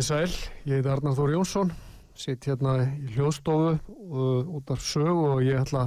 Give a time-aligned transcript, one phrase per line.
[0.00, 1.70] Komið sæl, ég heiti Arnar Þór Jónsson,
[2.16, 5.82] sitt hérna í hljóðstofu uh, út af sögu og ég ætla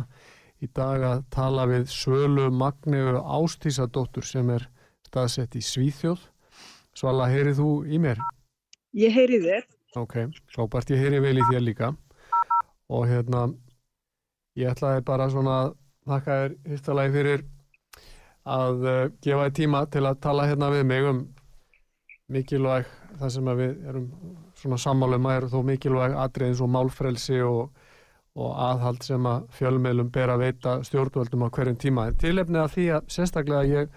[0.61, 4.67] í dag að tala við Svölu Magneu Ástísadóttur sem er
[5.07, 6.27] staðsett í Svíþjóð.
[6.93, 8.21] Svala, heyrið þú í mér?
[8.93, 9.65] Ég heyri þér.
[9.97, 10.19] Ok,
[10.53, 11.93] svo bært ég heyri vel í þér líka
[12.93, 13.47] og hérna
[14.61, 15.77] ég ætlaði bara svona að
[16.13, 17.47] þakka þér hýttalagi fyrir
[18.61, 21.29] að uh, gefa þér tíma til að tala hérna við mig um
[22.29, 24.07] mikilvæg það sem við erum
[24.59, 27.85] svona sammálum að eru þó mikilvæg atrið eins og málfrelsi og,
[28.39, 32.07] og aðhald sem að fjölmeilum ber að veita stjórnvöldum á hverjum tíma.
[32.09, 33.95] En tilefnið að því að sérstaklega ég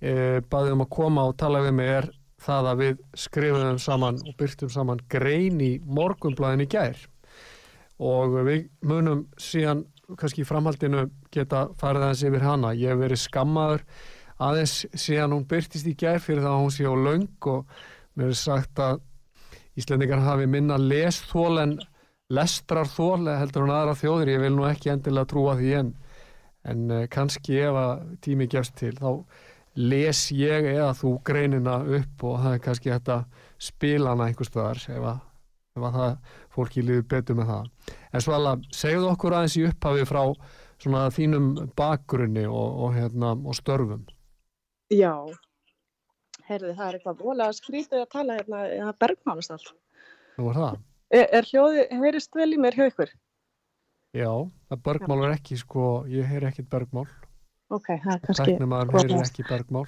[0.00, 2.10] e, baði um að koma og tala við mig er
[2.42, 7.00] það að við skrifum saman og byrtum saman grein í morgumblæðin í gær
[7.98, 9.82] og við munum síðan
[10.18, 12.70] kannski framhaldinu geta farið aðeins yfir hana.
[12.78, 13.82] Ég hef verið skammaður
[14.38, 17.80] aðeins síðan hún byrtist í gær fyrir það að hún sé á laung og
[18.18, 19.04] mér er sagt að
[19.78, 21.76] Íslendingar hafi minna lesþól en
[22.34, 25.92] lestrarþól heldur hún aðra þjóðir, ég vil nú ekki endilega trúa því en,
[26.68, 29.22] en uh, kannski ef að tími gefst til þá
[29.78, 33.18] les ég eða þú greinina upp og það er kannski þetta
[33.62, 35.20] spilana einhver staðar ef að,
[35.78, 36.16] ef að það
[36.56, 37.68] fólki líður betur með það.
[38.10, 40.22] En svo alveg segðu okkur aðeins í upphafi frá
[40.82, 44.02] svona þínum bakgrunni og, og, hérna, og störfum.
[44.90, 45.14] Já,
[46.48, 49.72] heyrði það er eitthvað vola skrítið að tala hérna, hérna bergmálastall.
[50.38, 50.82] Nú var það?
[51.08, 53.14] Er, er hljóði, heyrist vel í mér hjá ykkur?
[54.16, 54.30] Já,
[54.68, 57.06] það bergmál er ekki sko, ég heyr ekkit bergmál.
[57.72, 58.54] Ok, það er kannski...
[58.56, 59.86] Að hann heyrir ekki bergmál.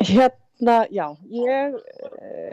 [0.00, 1.76] Hérna, já, ég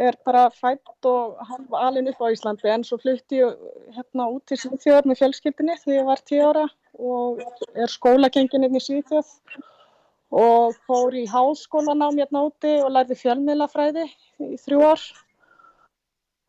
[0.08, 4.46] er bara fætt og halva alin upp á Íslandi en svo flutti ég hérna út
[4.48, 6.68] til Svíþjóður með fjölskyldinni þegar ég var tíu ára
[7.02, 7.42] og
[7.74, 9.34] er skólagengin inn í Svíþjóð
[10.32, 14.08] og fór í háskólanám hérna úti og lærði fjölmiðlafræði
[14.48, 15.04] í þrjú ár.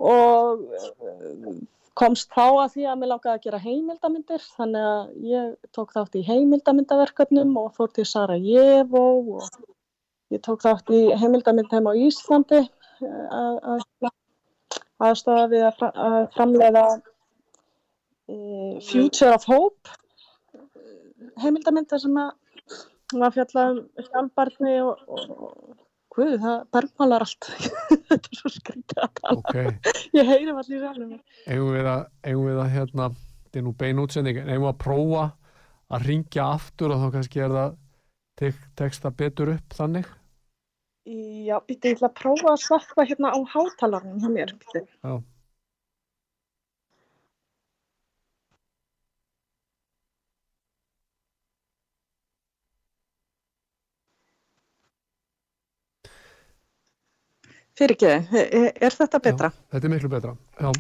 [0.03, 1.57] Og eh,
[1.99, 6.17] komst þá að því að mér langaði að gera heimildamindir þannig að ég tók þátt
[6.17, 9.05] í heimildamindaverkefnum og fór til Sarajevo
[9.37, 9.51] og
[10.33, 14.13] ég tók þátt í heimildamind heim á Íslandi eh, að
[15.03, 16.85] aðstofa við að, að framleiða
[18.31, 19.99] uh, Future of Hope
[21.43, 22.31] heimildamindar sem að
[23.13, 25.77] hún var fjallað um sjálfbarni og, og
[26.13, 27.51] hvað, það bergmálar allt.
[28.09, 29.43] Þetta er svo skrítið að tala.
[29.43, 29.75] Okay.
[30.19, 33.11] ég heyri allir í ræðinu eigum við að, eigum við að hérna,
[33.45, 35.29] þetta er nú bein útsending eigum við að prófa
[35.93, 37.79] að ringja aftur og þá kannski er það
[38.41, 40.09] tek, teksta betur upp þannig?
[41.03, 45.15] Já, ég ætla að prófa að slappa hérna á hátalarnum hjá mér Já
[57.79, 58.41] Fyrir ekki,
[58.85, 59.49] er þetta betra?
[59.53, 60.73] Já, þetta er miklu betra, já.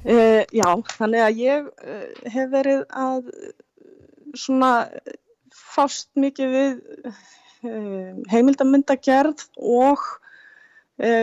[0.00, 3.26] Uh, já, þannig að ég uh, hef verið að
[4.32, 4.70] svona
[5.52, 6.78] fást mikið við
[7.10, 7.20] uh,
[8.32, 10.08] heimildamöndagerð og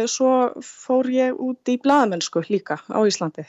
[0.09, 0.29] svo
[0.65, 3.43] fór ég út í bladamennsku líka á Íslandi.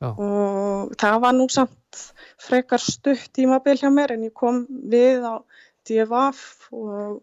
[0.00, 0.08] Já.
[0.08, 1.98] Og það var nú samt
[2.40, 5.36] frekar stutt tímabil hjá mér en ég kom við á
[5.84, 7.20] DFF og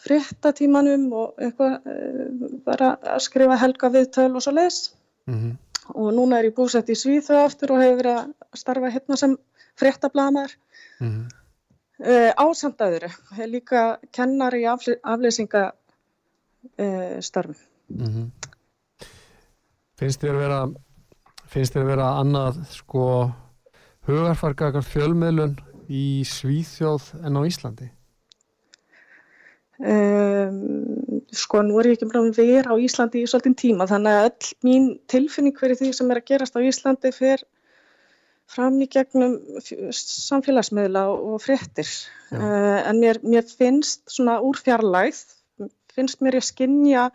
[0.00, 4.78] fréttatímanum og eitthvað uh, bara að skrifa helga viðtöl og svo leis
[5.26, 5.56] mm -hmm.
[5.94, 9.36] og núna er ég búsett í Svíþjóð aftur og hefur verið að starfa hérna sem
[9.76, 10.50] fréttablamar
[11.00, 11.26] mm -hmm.
[12.06, 15.72] uh, ásandæðuru hefur líka kennar í afle afleysinga
[16.78, 17.56] uh, starfum
[17.88, 18.30] mm -hmm.
[19.96, 20.68] Finnst þér að vera
[21.50, 23.32] finnst þér að vera annað sko
[24.08, 25.56] hugarfarkakar fjölmiðlun
[25.88, 27.90] í Svíþjóð en á Íslandi?
[29.80, 34.12] Um, sko nú er ég ekki bara að vera á Íslandi í svolítinn tíma þannig
[34.12, 37.46] að öll mín tilfinning fyrir því sem er að gerast á Íslandi fer
[38.50, 39.38] fram í gegnum
[39.96, 41.88] samfélagsmiðla og fréttir.
[42.28, 45.22] Uh, en mér, mér finnst svona úr fjarlægð
[45.94, 47.06] finnst mér ég skinja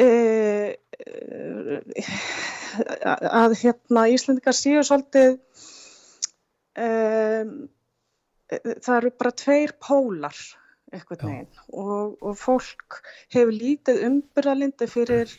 [0.00, 0.70] uh,
[3.42, 5.36] að hérna Íslandikar séu svolítið
[6.78, 7.52] um,
[8.50, 10.38] það eru bara tveir pólar
[10.94, 13.00] eitthvað neginn og, og fólk
[13.32, 15.32] hefur lítið umbyrðalindi fyrir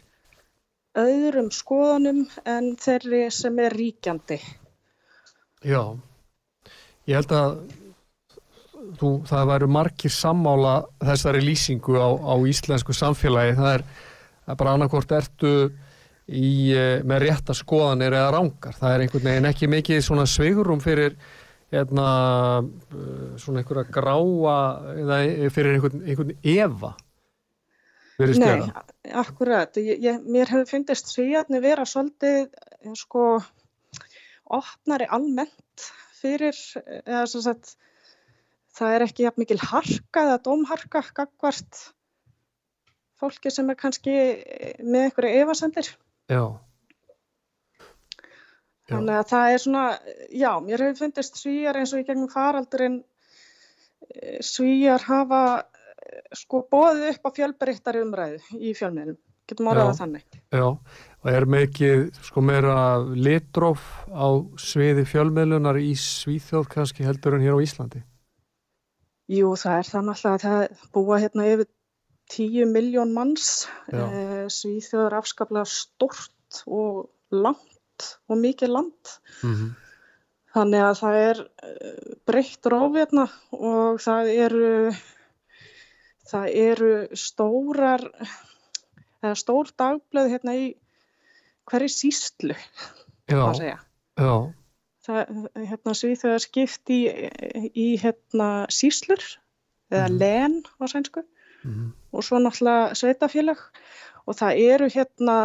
[0.97, 4.39] öðrum skoðunum en þeirri sem er ríkjandi.
[5.63, 5.83] Já,
[7.07, 7.53] ég held að
[8.99, 13.55] þú, það væru margir sammála þessari lýsingu á, á íslensku samfélagi.
[13.59, 13.85] Það er,
[14.45, 15.53] það er bara annarkort ertu
[16.27, 18.75] í, eh, með rétta skoðanir eða rángar.
[18.79, 21.15] Það er einhvern veginn ekki mikið svona sveigurum fyrir
[21.71, 22.07] hérna,
[22.91, 24.57] eh, svona einhverja gráa
[24.97, 25.21] eða
[25.55, 26.95] fyrir einhvern, einhvern eva.
[28.21, 28.69] Nei,
[29.17, 29.77] akkurat.
[29.81, 32.51] Ég, ég, mér hefur fyndist svíjarni vera svolítið
[32.99, 33.39] sko
[34.51, 35.87] opnari almennt
[36.19, 36.57] fyrir
[37.01, 37.71] eða svo að
[38.77, 41.81] það er ekki jafn mikil harka eða dómharka gagvart
[43.21, 44.13] fólki sem er kannski
[44.81, 45.89] með einhverju evasendir.
[46.29, 46.43] Já.
[48.91, 49.85] Þannig að það er svona,
[50.29, 53.01] já, mér hefur fyndist svíjar eins og í gegnum faraldurinn
[54.43, 55.41] svíjar hafa
[56.35, 59.17] sko bóðið upp á fjölbreyttari umræðu í fjölmiðlum,
[59.49, 60.39] getum orðað þannig.
[60.53, 64.27] Já, og er mikið sko meira litróf á
[64.59, 68.03] sviði fjölmiðlunar í Svíþjóð kannski heldur en hér á Íslandi?
[69.31, 71.69] Jú, það er það náttúrulega að það búa hérna yfir
[72.31, 77.70] 10 miljón manns, eh, Svíþjóð er afskaplega stort og langt
[78.27, 79.15] og mikið land.
[79.43, 79.71] Mm -hmm.
[80.51, 81.37] Þannig að það er
[82.27, 84.71] breytt rófirna og það eru
[86.31, 88.03] það eru stórar
[89.21, 90.65] eða stór dagblöð hérna í
[91.69, 92.57] hverju sístlu
[93.29, 93.77] segja
[94.19, 94.33] já.
[95.05, 95.33] það
[95.69, 95.95] hérna
[96.33, 97.01] er skipt í,
[97.73, 99.23] í hérna síslur
[99.91, 100.17] eða mm.
[100.21, 101.23] len á sænsku
[101.63, 101.91] mm.
[102.11, 103.61] og svo náttúrulega sveitafélag
[104.25, 105.37] og það eru hérna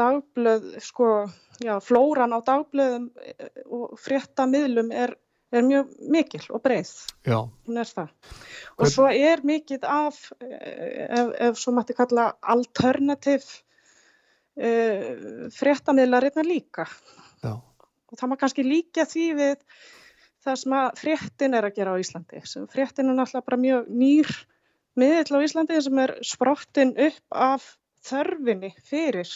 [0.00, 1.10] dagblöð sko,
[1.62, 3.10] já, flóran á dagblöðum
[3.68, 5.16] og frétta miðlum er
[5.50, 6.90] er mjög mikil og breið.
[7.26, 7.38] Já.
[7.66, 8.12] Hún er það.
[8.76, 8.92] Og Hvern...
[8.94, 13.46] svo er mikið af, ef, ef svo mætti kalla alternativ
[14.60, 16.86] uh, fréttamiðlarinnar líka.
[17.42, 17.56] Já.
[17.58, 19.66] Og það maður kannski líka því við
[20.44, 22.40] það sem að fréttin er að gera á Íslandi.
[22.72, 24.32] Fréttin er náttúrulega bara mjög nýr
[24.98, 27.66] miðill á Íslandi sem er sprottin upp af
[28.06, 29.28] þörfinni fyrir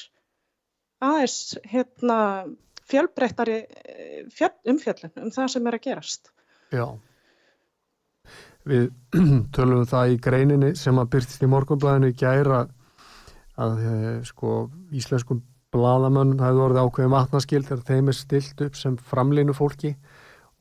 [1.04, 1.38] aðeins
[1.70, 2.18] hérna
[2.88, 6.30] fjölbreyttari eh, umfjöllun um það sem er að gerast.
[6.74, 6.86] Já,
[8.68, 8.90] við
[9.56, 12.64] tölum það í greininni sem að byrtist í morgunblæðinu í gæra
[13.60, 15.42] að eh, sko íslenskum
[15.74, 19.94] bladamönnum hefur orðið ákveðið matnaskild þegar þeim er stilt upp sem framlinu fólki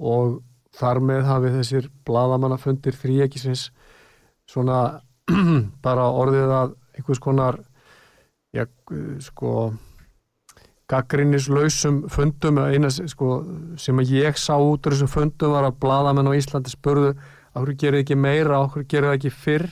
[0.02, 0.40] og
[0.74, 3.68] þar með hafið þessir bladamannafundir þrýjekisins
[4.50, 4.80] svona
[5.86, 7.60] bara orðið að einhvers konar
[8.54, 8.66] já,
[9.24, 9.74] sko
[10.94, 13.40] gaggrinnislausum fundum eina sko,
[13.82, 17.16] sem ég sá út úr þessum fundum var að bladamenn á Íslandi spurðu
[17.54, 19.68] okkur gerir ekki meira, okkur gerir ekki fyrr?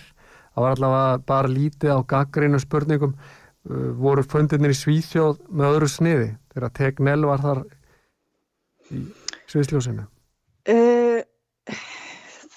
[0.51, 3.15] Það var allavega bara lítið á gaggrinu spurningum.
[3.61, 6.29] Uh, voru fundirnir í Svíþjóð með öðru sniði?
[6.51, 7.59] Þegar Tegnell var þar
[8.89, 9.03] í
[9.51, 10.07] Svíðsljósinu
[10.71, 11.21] uh,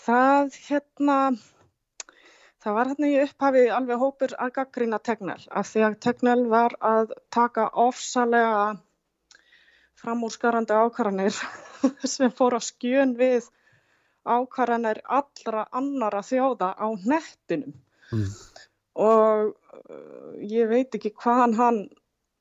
[0.05, 1.19] Það hérna
[2.65, 6.75] Það var hérna í upphafi alveg hópur að gaggrýna Tegnell af því að Tegnell var
[6.81, 8.61] að taka ofsalega
[10.01, 11.37] framúrskarandi ákvarðanir
[12.15, 13.51] sem fór að skjön við
[14.25, 17.75] ákvarðanir allra annara þjóða á nettinum
[18.13, 18.31] mm.
[19.05, 21.81] og uh, ég veit ekki hvaðan hann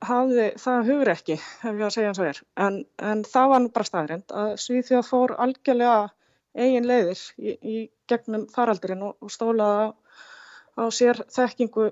[0.04, 2.78] hafði það hugur ekki ef ég að segja eins og er en,
[3.12, 6.00] en það var nú bara staðrind að Svíþjóð fór algjörlega
[6.56, 7.76] eigin leiðir í, í
[8.08, 9.92] gegnum faraldurinn og, og stólaða
[10.74, 11.90] á sér þekkingu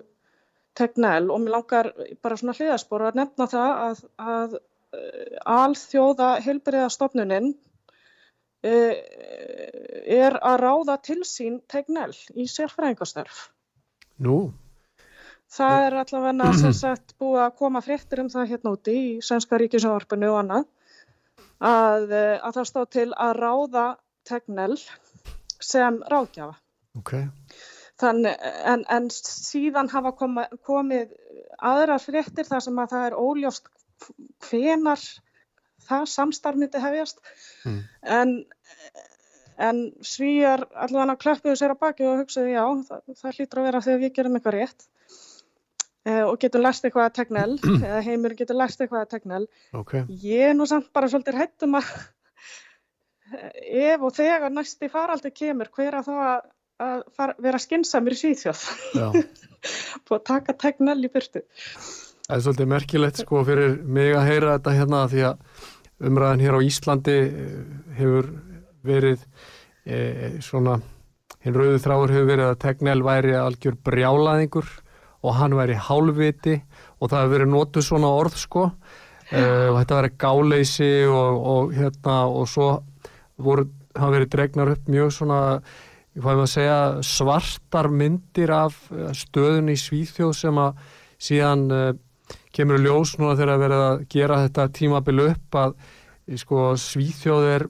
[0.79, 1.91] tegnell og mér langar
[2.25, 8.95] bara svona hliðaspor að nefna það að, að uh, alþjóða heilbyrjaðastofnunin uh,
[10.23, 13.49] er að ráða til sín tegnell í sérfræðingastarf.
[14.23, 14.53] Nú?
[15.53, 19.59] Það er allavega sem sagt búið að koma fréttir um það hérna úti í Svenska
[19.61, 20.65] ríkisjónvarpinu og annað
[21.61, 23.87] að, uh, að það stóð til að ráða
[24.29, 24.81] tegnell
[25.63, 26.57] sem ráðgjafa.
[27.01, 27.29] Okay.
[28.03, 31.13] Þann, en, en síðan hafa koma, komið
[31.63, 33.69] aðrar fréttir þar sem að það er óljóst
[34.49, 35.03] hvenar
[35.87, 37.21] það samstarfmyndi hefjast.
[37.67, 37.83] Mm.
[38.19, 38.33] en,
[39.63, 43.85] en svíjar allavega klöppuðu sér á baki og hugsaðu já það, það hlýtur að vera
[43.87, 44.87] þegar við gerum eitthvað rétt
[46.09, 49.47] uh, og getur lært eitthvað að tegnell eða heimur getur lært eitthvað að tegnell.
[49.79, 49.95] Ok,
[50.25, 51.93] ég er nú samt bara svolítið hættum að
[53.93, 56.51] ef og þegar næsti faraldur kemur hver að það
[56.83, 58.55] að, fara, vera skinsamur í já.
[60.13, 61.45] og taka tegnell í byrtu
[62.23, 65.63] Það er svolítið merkilegt sko fyrir mig að heyra þetta hérna því að
[66.09, 67.59] umræðan hér á Íslandi eh,
[67.99, 68.31] hefur
[68.87, 69.25] verið
[69.87, 69.99] e,
[70.43, 70.79] svona,
[71.43, 74.71] hinn rauðu þráður hefur verið að Tegnell væri algjör brjálaðingur
[75.23, 76.57] og hann væri hálfviti
[76.99, 78.65] og það hefur verið notuð svona orð sko
[79.31, 82.73] e, og þetta væri gáleysi og, og hérna og svo
[83.43, 85.41] voru, hafa verið dregnar upp mjög svona
[86.47, 90.81] segja, svartar myndir af eh, stöðun í Svíþjóð sem að
[91.23, 91.93] síðan uh,
[92.53, 95.75] kemur ljós núna þegar að vera að gera þetta tímabil upp að
[96.29, 97.67] eh, sko, Svíþjóð er,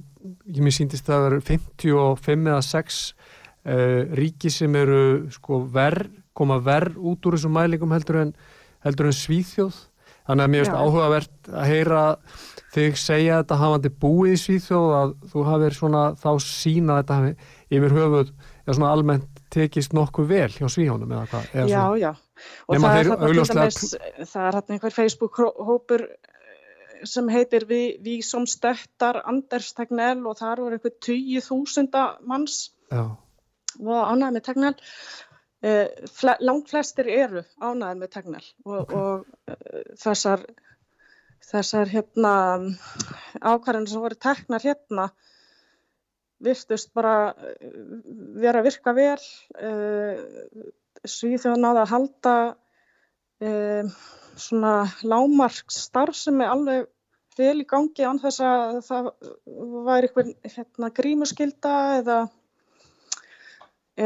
[0.48, 6.08] ég mér síndist að það eru 55 eða 6 uh, ríki sem eru sko, ver,
[6.34, 8.34] koma verð út úr þessum mælingum heldur en,
[8.82, 9.88] heldur en Svíþjóð.
[10.22, 12.02] Þannig að mér finnst áhugavert að heyra
[12.72, 17.32] þig segja þetta hafandi búið í Svíþjóð að þú hafir svona þá sína þetta hafi
[17.72, 18.32] yfir höfuð
[18.66, 22.12] eða svona almennt tekist nokkuð vel hjá Svíhjónum eða hvað eða Já, já.
[22.68, 23.96] Og það er augljóslega- dæmis,
[24.32, 26.06] það er hérna einhver Facebook-hópur
[27.04, 33.04] sem heitir Vi, Vi som stöttar Anders Tegnell og þar voru einhver 20.000 manns Já,
[33.80, 34.76] og ánæði með Tegnell.
[35.62, 38.92] Uh, fle, langt flestir eru ánæði með Tegnell og, Ok.
[38.92, 40.42] og uh, þessar,
[41.46, 42.32] þessar hérna,
[43.38, 45.10] ákvarðanir sem voru teknar hérna
[46.42, 47.68] virtust bara eh,
[48.42, 50.18] vera að virka vel uh,
[51.02, 52.34] Svíþjóð náði að halda
[53.42, 53.94] uh,
[54.38, 56.86] svona lámarks starfsemi alveg
[57.38, 59.08] vel í gangi án þess að það
[59.88, 62.18] væri eitthvað hérna, grímuskylda eða,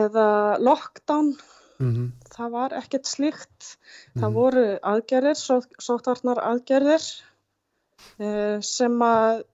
[0.04, 0.28] eða
[0.62, 1.34] lockdown
[1.80, 3.76] mm það var ekkert slíkt.
[4.16, 4.34] Það Mhm.
[4.34, 5.38] voru aðgerðir,
[5.80, 7.04] sóttvarnar aðgerðir
[8.62, 9.44] sem að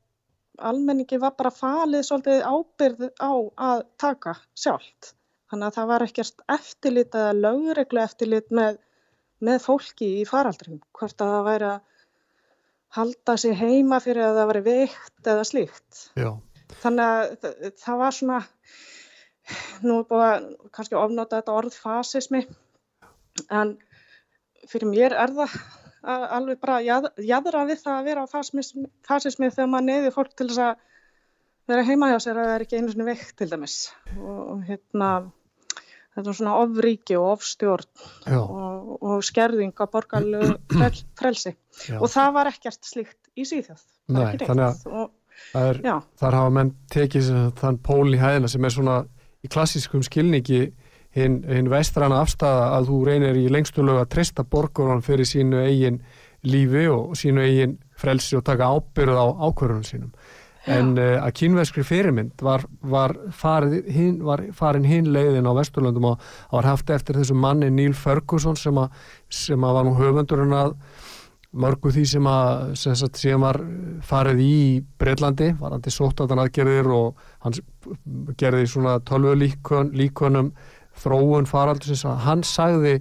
[0.59, 3.32] almenningi var bara falið svolítið ábyrð á
[3.68, 5.12] að taka sjálft.
[5.52, 8.78] Þannig að það var ekkert eftirlit eða lögreglu eftirlit með,
[9.44, 10.80] með fólki í faraldrum.
[10.97, 11.80] Hvort að það væri að
[12.97, 16.00] halda sig heima fyrir að það væri veikt eða slíkt.
[16.21, 16.30] já,
[16.82, 18.40] Þannig að þ- það var svona,
[19.85, 22.42] nú er búið að kannski ofnota þetta orð fasismi,
[23.50, 23.75] en
[24.68, 25.56] fyrir mér er það
[26.02, 30.49] alveg bara jað, jaðra við það að vera á fasismi, þegar maður neyði fólk til
[30.49, 30.80] þess að
[31.71, 33.76] vera heima hjá sér að það er ekki einu svona veikt til dæmis.
[34.16, 35.11] Og, og hérna,
[36.16, 38.06] þetta er svona ofríki og ofstjórn
[38.40, 41.54] og, og skerðing á borgarlegu frel, frelsi.
[41.87, 41.99] já.
[42.00, 43.82] Og það var ekkert slíkt í var
[44.12, 44.87] Nei, þannig neitt.
[44.90, 45.12] Og,
[45.56, 45.82] er,
[46.21, 47.30] þar hafa menn tekið
[47.61, 49.02] þann pól í hæðina sem er svona
[49.42, 50.66] í klassískum skilningi
[51.16, 55.61] hinn hin vestrana afstæða að þú reynir í lengstu lög að treysta borgarun fyrir sínu
[55.66, 56.00] eigin
[56.49, 60.14] lífi og sínu eigin frelsi og taka ábyrð á ákvörðunum sínum.
[60.71, 66.12] En uh, að kínveskri fyrirmynd var, var, farið, hin, var farin hinn leiðin á Vesturlöndum
[66.12, 66.21] og
[66.52, 68.87] var haft eftir þessu manni Neil Ferguson sem, a,
[69.26, 70.76] sem að var nú höfundurinn að
[71.52, 73.59] mörgu því sem að sem sagt, síðan var
[74.07, 74.61] farið í
[75.02, 77.59] Breitlandi, var hann til sóttatan aðgerðir og hann
[78.40, 80.52] gerði svona tölvu líkon, líkonum
[81.02, 82.97] þróun faraldursins að hann sagði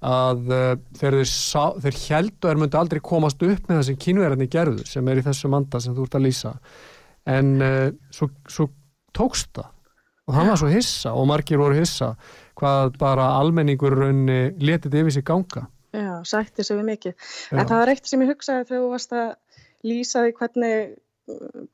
[0.00, 3.98] að uh, þeir, sá, þeir heldu að þeir myndi aldrei komast upp með það sem
[4.06, 6.54] kínverðinni gerðu sem er í þessu manda sem þú ert að lýsa
[7.28, 8.70] en uh, svo, svo
[9.16, 9.68] tókst það
[10.30, 12.14] og hann var svo hissa og margir voru hissa
[12.60, 17.14] hvað bara almenningur raunni letið yfir sig ganga Já, sætti sig við mikið.
[17.50, 17.58] Já.
[17.58, 19.30] En það var eitt sem ég hugsaði þegar þú varst að
[19.90, 20.92] lýsa því hvernig,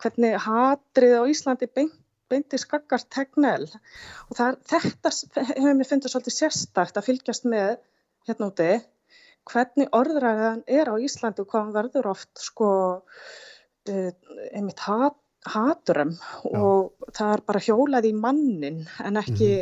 [0.03, 1.99] hvernig hatrið á Íslandi beint,
[2.31, 3.69] beinti skaggart tegnell.
[4.31, 5.13] Og það, þetta
[5.53, 7.77] hefur mér fundið svolítið sérstakt að fylgjast með
[8.27, 8.71] hérna úti,
[9.47, 14.11] hvernig orðræðan er á Íslandi og hvað hann verður oft sko uh,
[14.51, 16.17] einmitt hat, haturum.
[16.51, 19.53] Og það er bara hjólað í mannin en ekki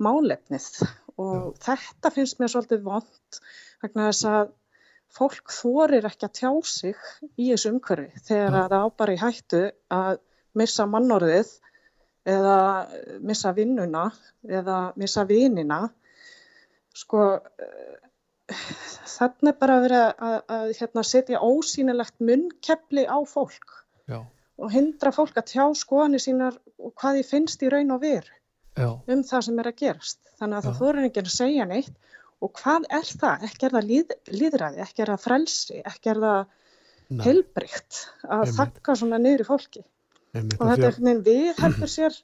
[0.00, 0.70] málefnið.
[1.20, 3.40] Og þetta finnst mér svolítið vond
[3.82, 4.56] vegna þess að
[5.14, 6.98] fólk þorir ekki að tjá sig
[7.34, 8.60] í þessu umhverfi þegar Já.
[8.60, 9.62] að það á bara í hættu
[9.96, 10.20] að
[10.60, 11.50] missa mannorðið
[12.30, 12.58] eða
[13.26, 14.08] missa vinnuna
[14.60, 15.80] eða missa vinina
[16.96, 18.00] sko eh,
[19.06, 23.76] þannig bara að vera að, að hérna, setja ósýnilegt munnkepli á fólk
[24.10, 24.20] Já,
[24.58, 28.34] og hindra fólk að tjá skoðanir sínar og hvað því finnst í raun og veru
[28.76, 30.20] já, um það sem er að gerast.
[30.40, 30.68] Þannig að Já.
[30.68, 31.94] það þorir enginn að segja neitt
[32.40, 33.46] og hvað er það?
[33.50, 36.40] Ekki er það líð, líðræði, ekki er það frelsi, ekki er það
[37.10, 38.56] Nei, heilbrygt að Einmitt.
[38.60, 39.82] þakka svona niður í fólki.
[40.34, 42.16] Og þetta er veginn við heldur sér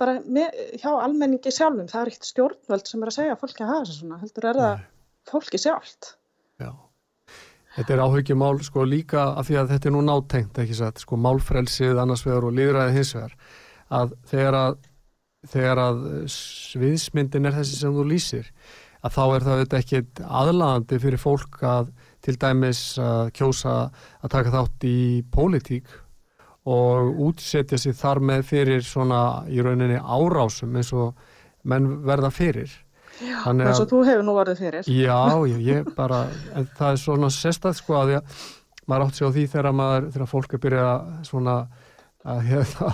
[0.00, 1.88] bara með, hjá almenningi sjálfum.
[1.88, 4.20] Það er ekkert stjórnvöld sem er að segja að fólki að hafa þessu svona.
[4.20, 4.86] Heldur er það Nei.
[5.30, 6.12] fólki sjálft.
[6.60, 6.70] Já.
[7.76, 11.18] Þetta er áhuggjumál sko líka af því að þetta er nú nátengt ekki satt, sko
[11.20, 13.36] málfrelsið annars vegar og líðræðið hins vegar
[14.00, 14.78] að þegar að,
[15.52, 16.00] þegar að
[16.34, 18.50] sviðsmyndin er þessi sem þú lýsir
[19.00, 21.92] að þá er það ekki aðlandi fyrir fólk að
[22.24, 23.76] til dæmis að kjósa
[24.20, 24.98] að taka þátt í
[25.32, 25.94] pólitík
[26.68, 31.14] og útsetja sér þar með fyrir svona í rauninni árásum eins og
[31.64, 32.72] menn verða fyrir.
[33.20, 34.88] Já, eins og þú hefur nú varðið fyrir.
[34.88, 36.22] Já, ég, ég bara
[36.76, 38.38] það er svona sérstæð sko að ég,
[38.88, 41.56] maður átt sér á því þegar maður þegar fólk er byrjað svona
[42.24, 42.92] að, hefða,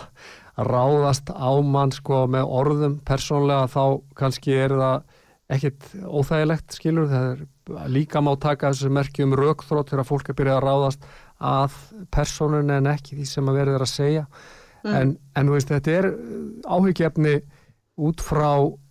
[0.56, 3.82] að ráðast á mann sko með orðum persónlega þá
[4.18, 5.22] kannski er það
[5.56, 10.58] ekkit óþægilegt skilur það er líka má taka þessu merkjum raukþrótt þegar fólk er byrjað
[10.58, 11.06] að ráðast
[11.42, 11.74] að
[12.14, 14.94] persónun en ekki því sem að verður að segja mm.
[14.94, 16.10] en, en veist, þetta er
[16.64, 17.36] áhyggjefni
[18.06, 18.50] út frá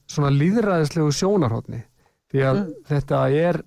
[0.10, 1.82] svona líðræðislegu sjónarhóttni
[2.32, 2.74] því að mm.
[2.92, 3.62] þetta er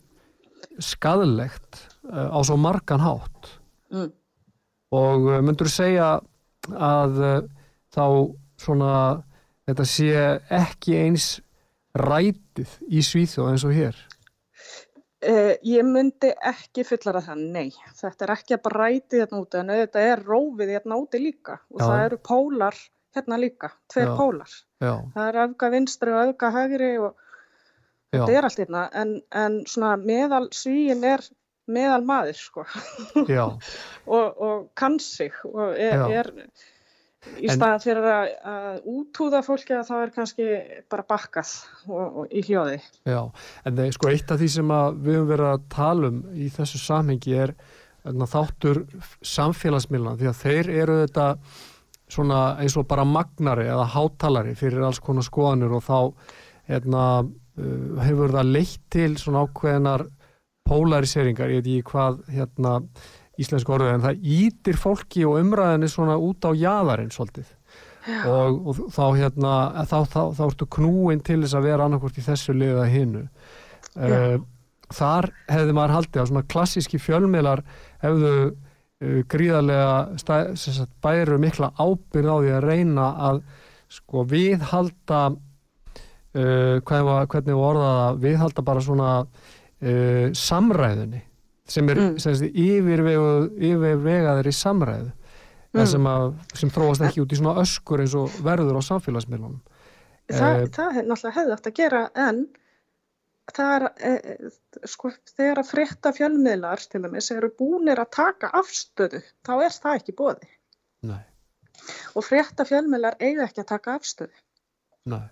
[0.82, 1.82] skadlegt
[2.12, 3.52] uh, á svo margan hátt
[3.94, 4.10] mm.
[4.94, 6.18] og uh, myndur segja
[6.68, 7.38] að uh,
[7.94, 8.06] þá
[8.58, 8.92] svona
[9.68, 10.12] þetta sé
[10.54, 11.28] ekki eins
[11.98, 13.98] rætið í Svíþjóð eins og hér
[15.18, 17.72] Uh, ég myndi ekki fullara það, nei.
[17.98, 21.56] Þetta er ekki að bara ræti hérna úti, en þetta er rófið hérna úti líka
[21.72, 21.86] og Já.
[21.88, 22.78] það eru pólar
[23.18, 24.14] hérna líka, tveir Já.
[24.20, 24.52] pólar.
[24.78, 24.92] Já.
[25.16, 27.24] Það er öfga vinstri og öfga högri og
[28.14, 31.26] þetta er allt hérna, en, en svona meðal svíin er
[31.66, 32.66] meðal maður, sko.
[33.42, 36.30] og, og kann sig og er, er
[37.38, 40.46] í staðan fyrir að, að útúða fólki að það er kannski
[40.90, 41.54] bara bakkað
[41.86, 42.78] og, og í hljóði.
[43.08, 43.20] Já,
[43.68, 46.82] en er sko eitt af því sem við höfum verið að tala um í þessu
[46.82, 47.54] samhengi er
[48.08, 48.84] þáttur
[49.26, 51.26] samfélagsmiðlan því að þeir eru þetta
[52.08, 55.98] svona eins og bara magnari eða hátalari fyrir alls konar skoðanir og þá
[56.68, 60.06] hérna, uh, hefur það leitt til svona ákveðinar
[60.68, 62.74] polariseringar, ég veit ekki hvað hérna
[63.38, 67.54] íslensku orðið en það ítir fólki og umræðinni svona út á jæðarinn svolítið.
[68.24, 69.54] Og, og þá hérna
[69.88, 74.38] þá, þá, þá ertu knúin til þess að vera annarkort í þessu liða hinnu uh,
[74.96, 77.60] þar hefði maður haldið að svona klassíski fjölmiðlar
[78.00, 83.42] hefðu uh, gríðarlega stæ, sagt, bæru mikla ábyrð á því að reyna að
[83.98, 89.12] sko viðhalda uh, hvernig við orðaða viðhalda bara svona
[89.78, 91.20] samræðinni
[91.68, 92.18] sem er mm.
[92.64, 95.86] yfirvegaður í samræðu mm.
[95.90, 99.60] sem, að, sem þróast ekki út í svona öskur eins og verður á samfélagsmiðlunum
[100.28, 102.42] Þa, eh, Það er náttúrulega hefði aftur að gera en
[103.56, 104.50] það er eh,
[104.92, 110.00] sko, þegar að frétta fjölmiðlar til dæmis eru búinir að taka afstöðu þá er það
[110.02, 110.50] ekki bóði
[111.08, 111.22] Nei.
[112.14, 114.44] og frétta fjölmiðlar eiga ekki að taka afstöðu
[115.08, 115.28] Nei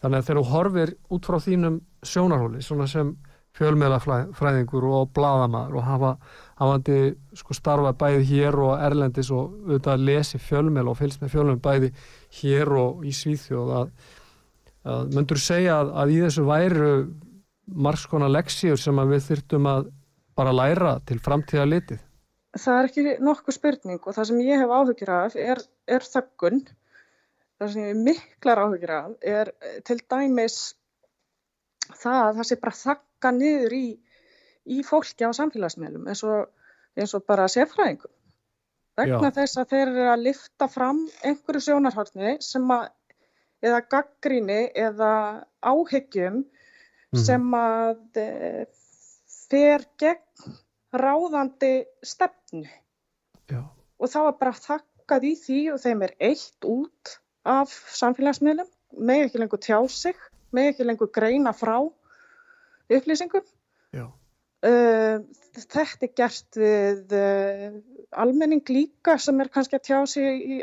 [0.00, 1.74] Þannig að þegar þú horfir út frá þínum
[2.08, 3.10] sjónarhóli svona sem
[3.58, 6.10] fjölmeðlafræðingur og bladamæður og hafa
[6.60, 6.98] hafandi
[7.36, 11.90] sko starfa bæði hér og Erlendis og auðvitað lesi fjölmeðl og fylgst með fjölmeðl bæði
[12.40, 13.94] hér og í Svíþjóð að,
[14.94, 16.92] að myndur segja að, að í þessu væru
[17.70, 19.90] margskona leksíur sem við þurftum að
[20.38, 22.06] bara læra til framtíða litið?
[22.58, 26.64] Það er ekki nokkuð spurning og það sem ég hef áhugir af er, er þöggun
[27.60, 29.52] það sem ég hef miklar áhugir af er
[29.86, 30.58] til dæmis
[32.00, 32.78] það að það sé bara
[33.20, 33.86] þakka niður í,
[34.72, 36.48] í fólki á samfélagsmiðlum eins og,
[36.96, 38.12] eins og bara sefræðingum
[38.96, 39.34] vegna Já.
[39.36, 42.88] þess að þeir eru að lifta fram einhverju sjónarhaldni sem að
[43.60, 45.12] eða gaggríni eða
[45.60, 47.20] áhyggjum mm.
[47.20, 48.64] sem að e,
[49.50, 50.56] fer gegn
[50.96, 52.64] ráðandi stefnu
[53.52, 53.62] Já.
[53.68, 59.26] og þá er bara þakkað í því og þeim er eitt út af samfélagsmiðlum með
[59.28, 60.16] ekki lengur tjá sig
[60.56, 61.76] með ekki lengur greina frá
[62.96, 63.46] upplýsingum.
[64.60, 65.22] Uh,
[65.56, 67.78] þetta er gert við uh,
[68.20, 70.58] almenning líka sem er kannski að tjá sig í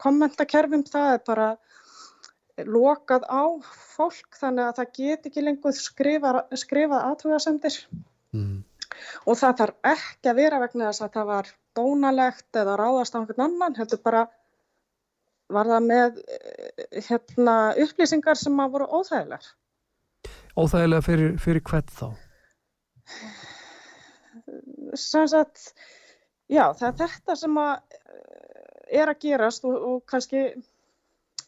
[0.00, 0.86] kommentakerfum.
[0.88, 1.48] Það er bara
[2.68, 3.44] lokað á
[3.96, 7.78] fólk þannig að það get ekki lengur skrifa, skrifað aðhugasendir.
[8.32, 8.62] Mm.
[9.28, 13.20] Og það þarf ekki að vera vegna þess að það var dónalegt eða ráðast á
[13.20, 13.76] einhvern annan.
[13.80, 14.26] Er bara
[15.52, 19.50] var það með eh, hérna, upplýsingar sem að voru óþægilegar.
[20.58, 22.08] Óþægilega fyrir, fyrir hvert þá?
[24.98, 25.72] Sannsagt,
[26.52, 30.44] já, það er þetta sem að eh, er að gerast og, og kannski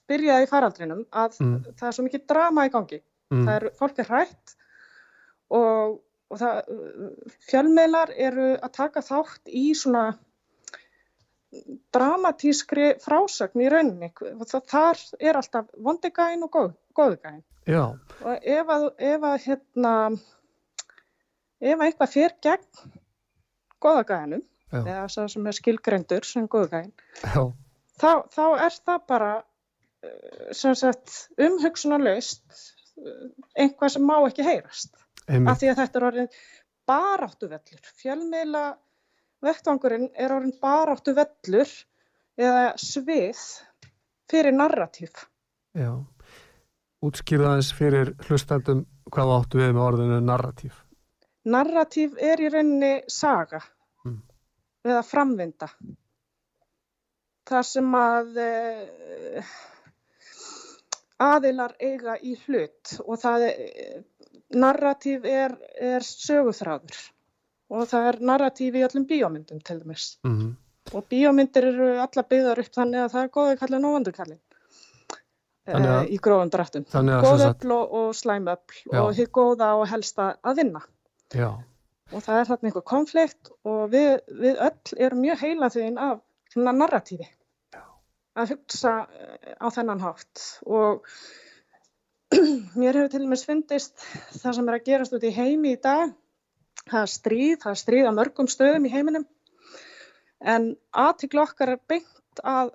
[0.08, 1.54] byrjaði í faraldrinum að mm.
[1.76, 3.00] það er svo mikið drama í gangi.
[3.32, 3.44] Mm.
[3.44, 4.54] Það er, fólk er hrætt
[5.52, 5.98] og,
[6.32, 6.74] og það,
[7.50, 10.06] fjölmiðlar eru að taka þátt í svona
[11.94, 14.10] dramatískri frásögn í rauninni
[14.50, 16.72] þar er alltaf vondigæn og góð,
[17.64, 19.94] góðgæn og ef að, ef að hérna
[21.64, 22.92] ef eitthvað fer gegn
[23.85, 26.92] góðagæðinum eða það sem er skilgrendur sem góðagæðin
[28.00, 29.33] þá, þá er það bara
[30.05, 30.92] uh,
[31.48, 32.44] umhugsunarlaust
[33.00, 34.96] uh, einhvað sem má ekki heyrast.
[35.24, 35.50] Einmitt.
[35.55, 36.33] af því að þetta er orðin
[36.85, 38.64] baráttu vellur fjölmiðla
[39.44, 41.70] vettvangurinn er orðin baráttu vellur
[42.40, 43.40] eða svið
[44.31, 45.12] fyrir narratív.
[45.77, 46.05] Já,
[47.04, 50.74] útskýrðaðins fyrir hlustandum hvað áttu við með orðinu narratív
[51.44, 53.60] Narratív er í rauninni saga
[54.06, 54.16] mm.
[54.88, 55.68] eða framvinda.
[57.44, 59.50] Það sem að uh,
[61.26, 63.98] aðilar eiga í hlut og það er,
[64.56, 67.02] narratív er, er söguþráður
[67.74, 70.14] og það er narratív í öllum bíómyndum til dæmis.
[70.24, 70.52] Mm -hmm.
[70.96, 74.40] Og bíómyndir eru alla byggðar upp þannig að það er góði kallin og vandurkallin
[75.68, 76.85] uh, í gróðum drættum.
[76.90, 80.85] Góðöfl og, og slæmöfl og hér góða og helsta að vinna.
[81.35, 81.50] Já.
[82.12, 86.20] Og það er þarna einhver konflikt og við, við öll erum mjög heila þvín af
[86.55, 87.27] svona narratífi
[87.74, 87.83] Já.
[88.38, 91.09] að hugsa eh, á þennan hátt og
[92.79, 94.05] mér hefur til og með svindist
[94.37, 96.12] það sem er að gerast út í heimi í dag
[96.85, 99.27] það er stríð, það er stríð á mörgum stöðum í heiminum
[100.55, 102.74] en aðtiklu okkar er beint að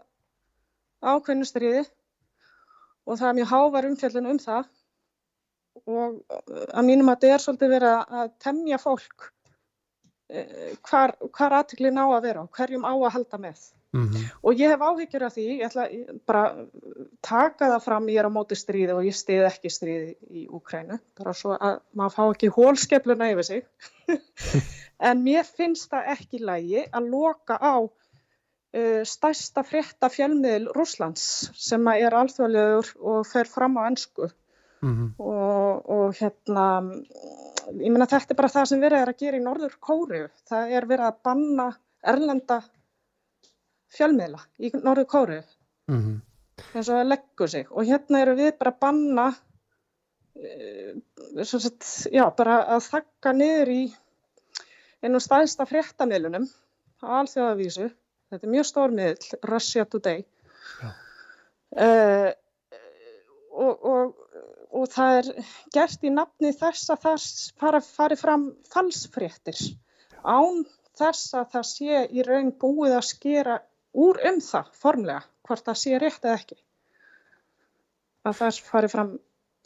[1.06, 1.86] ákveðnu stríði
[3.10, 4.70] og það er mjög hávar umfjöldun um það.
[5.90, 9.30] Og að mínum að þetta er svolítið verið að temja fólk
[10.86, 13.68] hvar, hvar aðtökli ná að vera og hverjum á að halda með.
[13.90, 14.26] Mm -hmm.
[14.46, 15.84] og ég hef áhyggjur af því ég ætla
[16.26, 16.66] bara
[17.26, 21.00] taka það fram ég er á móti stríði og ég stið ekki stríði í Úkrænu
[21.18, 23.66] bara svo að maður fá ekki hólskefluna yfir sig.
[25.00, 27.90] En mér finnst það ekki lægi að loka á
[29.10, 31.24] stærsta frétta fjölmiðil Rúslands
[31.58, 34.30] sem er alþjóðlegur og fer fram á ennsku
[34.82, 35.24] Mm -hmm.
[35.24, 36.66] og, og hérna
[37.84, 40.72] ég meina þetta er bara það sem verið er að gera í Norður Kóru það
[40.78, 41.66] er verið að banna
[42.14, 42.62] erlenda
[43.98, 45.40] fjölmiðla í Norður Kóru
[45.92, 46.16] mm -hmm.
[46.74, 49.28] eins og það leggur sig og hérna eru við bara að banna
[50.36, 53.84] e, sagt, já bara að þakka niður í
[55.04, 56.48] einu staðista fréttamiðlunum
[57.04, 57.90] á alþjóðavísu
[58.30, 60.26] þetta er mjög stór miðl, Russia Today.
[61.70, 62.32] Uh,
[63.54, 64.30] og, og
[64.76, 65.30] og það er
[65.74, 67.24] gert í nafni þess að það
[67.62, 69.58] fara, fari fram falsfréttir.
[70.22, 70.64] Án
[71.00, 73.58] þess að það sé í raun búið að skera
[73.98, 76.60] úr um það formlega hvort það sé rétt eða ekki.
[78.28, 79.12] Að það fari fram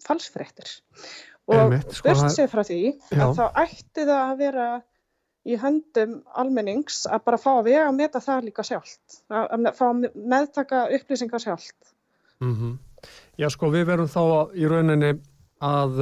[0.03, 0.73] falsfréttir.
[1.51, 3.23] Og sko, börst sér frá því já.
[3.25, 4.67] að þá ætti það að vera
[5.43, 9.19] í höndum almennings að bara fá að vega að meta það líka sjálft.
[9.29, 11.93] Að fá að meðtaka upplýsingar sjálft.
[12.43, 12.79] Mm
[13.35, 15.09] Já sko við verum þá í rauninni
[15.59, 15.97] að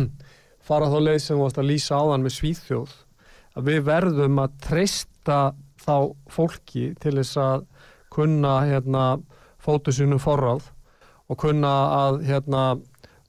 [0.68, 2.92] fara þá leið sem við varst að lýsa áðan með svíþjóð.
[3.54, 5.38] Að við verðum að treysta
[5.80, 5.96] þá
[6.28, 7.64] fólki til þess að
[8.12, 9.04] kunna hérna
[9.62, 10.68] fótu sínum forráð
[11.30, 11.72] og kunna
[12.04, 12.64] að hérna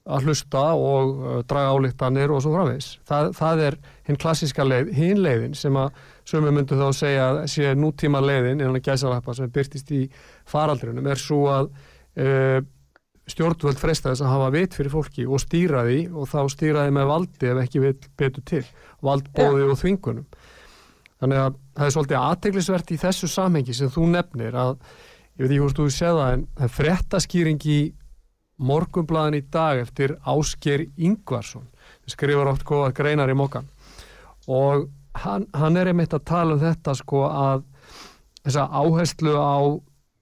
[0.06, 2.92] að hlusta og uh, draga álíktanir og svo framvegs.
[3.08, 7.26] Það, það er hinn klassiska leið, hinn leiðin sem að sömu myndu þá að segja
[7.32, 10.06] að sé nútíma leiðin innan gæsalappa sem byrtist í
[10.48, 11.70] faraldrinum er svo að
[12.22, 12.60] uh,
[13.26, 16.94] stjórnvöld fresta þess að hafa vit fyrir fólki og stýra því og þá stýra því
[16.94, 18.62] með valdi ef ekki vit betur til
[19.04, 20.26] valdbóði og þvingunum
[21.20, 25.50] þannig að það er svolítið aðteglisvert í þessu samhengi sem þú nefnir að ég veit
[25.50, 27.78] ekki hvort þú séð það en það er frettaskýring í
[28.56, 31.66] morgumblaðin í dag eftir Ásker Ingvarsson.
[32.04, 33.68] Sem skrifar oft góða greinar í mokkan
[34.46, 34.86] og
[35.18, 37.64] hann, hann er einmitt að tala um þetta sko að
[38.46, 39.58] þessa áherslu á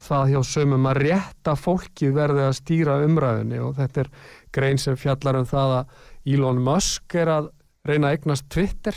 [0.05, 4.11] það hjá sömum að rétta fólki verði að stýra umræðinni og þetta er
[4.55, 7.51] grein sem fjallar um það að Elon Musk er að
[7.85, 8.97] reyna að eignast Twitter.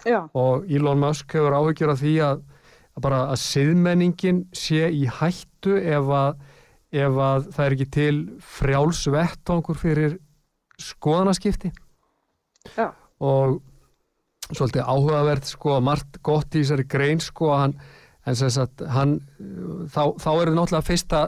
[0.00, 0.24] Já.
[0.32, 2.38] og Elon Musk hefur áhyggjur af því að,
[2.96, 6.38] að bara að siðmenningin sé í hættu ef að,
[6.90, 8.16] ef að það er ekki til
[8.58, 10.18] frjálsvettangur fyrir
[10.80, 11.70] skoðanaskipti.
[12.76, 12.92] Já.
[13.24, 13.60] og
[14.52, 17.76] svolítið áhugavert sko að margt gott í þessari grein sko að hann
[18.36, 19.14] sagt hann
[19.88, 21.20] þá, þá eru náttúrulega fyrsta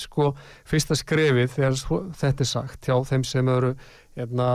[0.00, 0.30] sko,
[0.68, 1.76] fyrsta skrefið þegar
[2.16, 3.74] þetta er sagt hjá þeim sem eru
[4.16, 4.48] hérna,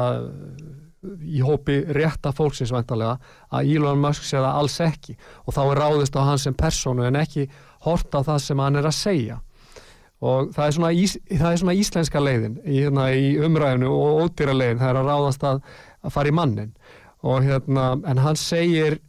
[1.21, 3.19] í hópi rétta fólksins vantarlega
[3.53, 5.13] að Elon Musk sé það alls ekki.
[5.45, 7.45] Og þá er ráðist á hans sem personu en ekki
[7.85, 9.39] horta það sem hann er að segja
[10.23, 14.21] og það er svona, ís, það er svona íslenska leiðin í, hérna, í umræðinu og
[14.25, 15.59] ódýra leiðin það er að ráðast að,
[16.05, 16.71] að fara í mannin
[17.25, 18.99] og hérna en hann segir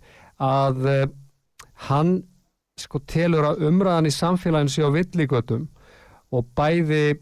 [0.42, 1.04] að uh,
[1.88, 2.18] hann
[2.80, 5.68] sko telur að umræðan í samfélaginu sé á villigötum
[6.34, 7.18] og bæði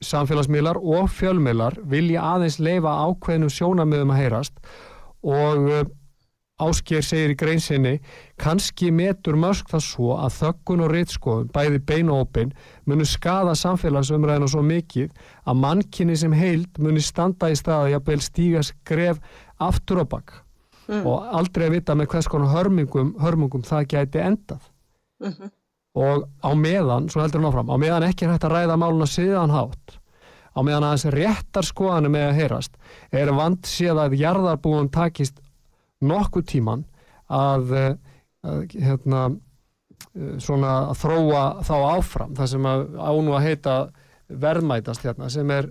[0.00, 4.62] samfélagsmiðlar og fjölmiðlar vilja aðeins leifa ákveðnum sjónamiðum að heyrast
[5.26, 5.82] og uh,
[6.60, 7.94] Ásker segir í greinsinni
[8.40, 12.52] kannski metur mörg það svo að þökkun og reytskoðun, bæði bein og opinn,
[12.84, 15.14] munu skada samfélagsumræðina svo mikið
[15.48, 19.22] að mannkinni sem heild muni standa í staði að beil stíga skref
[19.60, 20.36] aftur á bakk
[20.90, 21.06] mm.
[21.06, 24.68] og aldrei að vita með hvers konar hörmungum, hörmungum það gæti endað.
[25.20, 25.56] Mm -hmm.
[26.00, 29.50] Og á meðan, svo heldur hann áfram, á meðan ekki hægt að ræða máluna síðan
[29.50, 29.98] hátt,
[30.54, 32.76] á meðan að þessi réttar skoðanum með að heyrast,
[33.12, 35.40] er vand séð að jarðarbúum takist
[36.00, 36.84] nokkuð tíman
[37.30, 37.94] að, eh,
[38.44, 39.40] að hérna,
[40.14, 42.34] eh, svona að þróa þá áfram.
[42.36, 43.76] Það sem að ánú að heita
[44.30, 45.70] verðmætast hérna sem er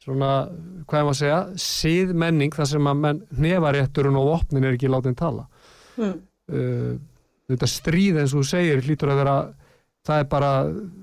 [0.00, 0.48] svona,
[0.88, 4.76] hvað er maður að segja síð menning þar sem að menn nefarétturinn og opnin er
[4.76, 5.46] ekki látið að tala.
[6.00, 6.20] Mm.
[6.50, 6.98] uh,
[7.50, 9.54] þetta stríð eins og þú segir hlýtur að vera
[10.06, 10.52] það er bara,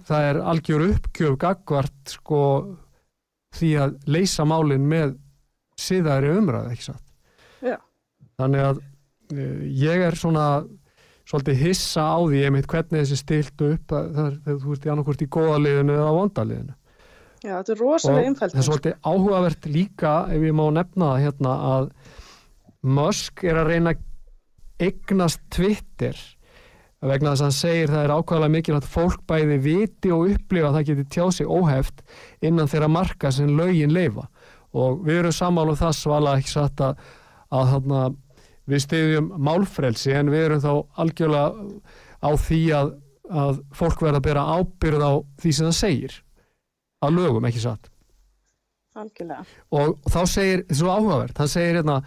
[0.08, 2.42] það er algjör uppgjöf gagvart sko
[3.54, 5.18] því að leysa málinn með
[5.78, 7.04] síðaðri umræð, ekki satt?
[7.62, 7.78] Já
[8.42, 10.48] þannig að uh, ég er svona
[11.28, 15.32] svolítið hissa á því einmitt hvernig þessi stilt upp þegar þú ert í annarkvört í
[15.38, 16.78] góðaliðinu eða vondaliðinu
[17.44, 21.26] Já, þetta er rosalega einfælt Það er svolítið áhugavert líka ef ég má nefna það
[21.26, 21.92] hérna að
[22.88, 23.94] Musk er að reyna
[24.80, 26.18] eignast Twitter
[27.08, 30.78] vegna þess að hann segir það er ákvæmlega mikilvægt fólk bæði viti og upplifa að
[30.78, 32.02] það geti tjáð sig óheft
[32.42, 34.26] innan þeirra marka sem lögin leifa
[34.78, 37.04] og við erum samála um það svala ekki satt að,
[37.54, 38.18] að, að
[38.68, 40.72] við stiðjum málfrelsi en við erum þá
[41.04, 41.68] algjörlega
[42.24, 42.96] á því að,
[43.44, 46.18] að fólk verða að bera ábyrð á því sem það segir
[47.06, 47.92] að lögum, ekki satt?
[48.98, 49.46] Algjörlega.
[49.78, 52.00] Og, þá segir, þetta er svo áhugavert hann segir hérna,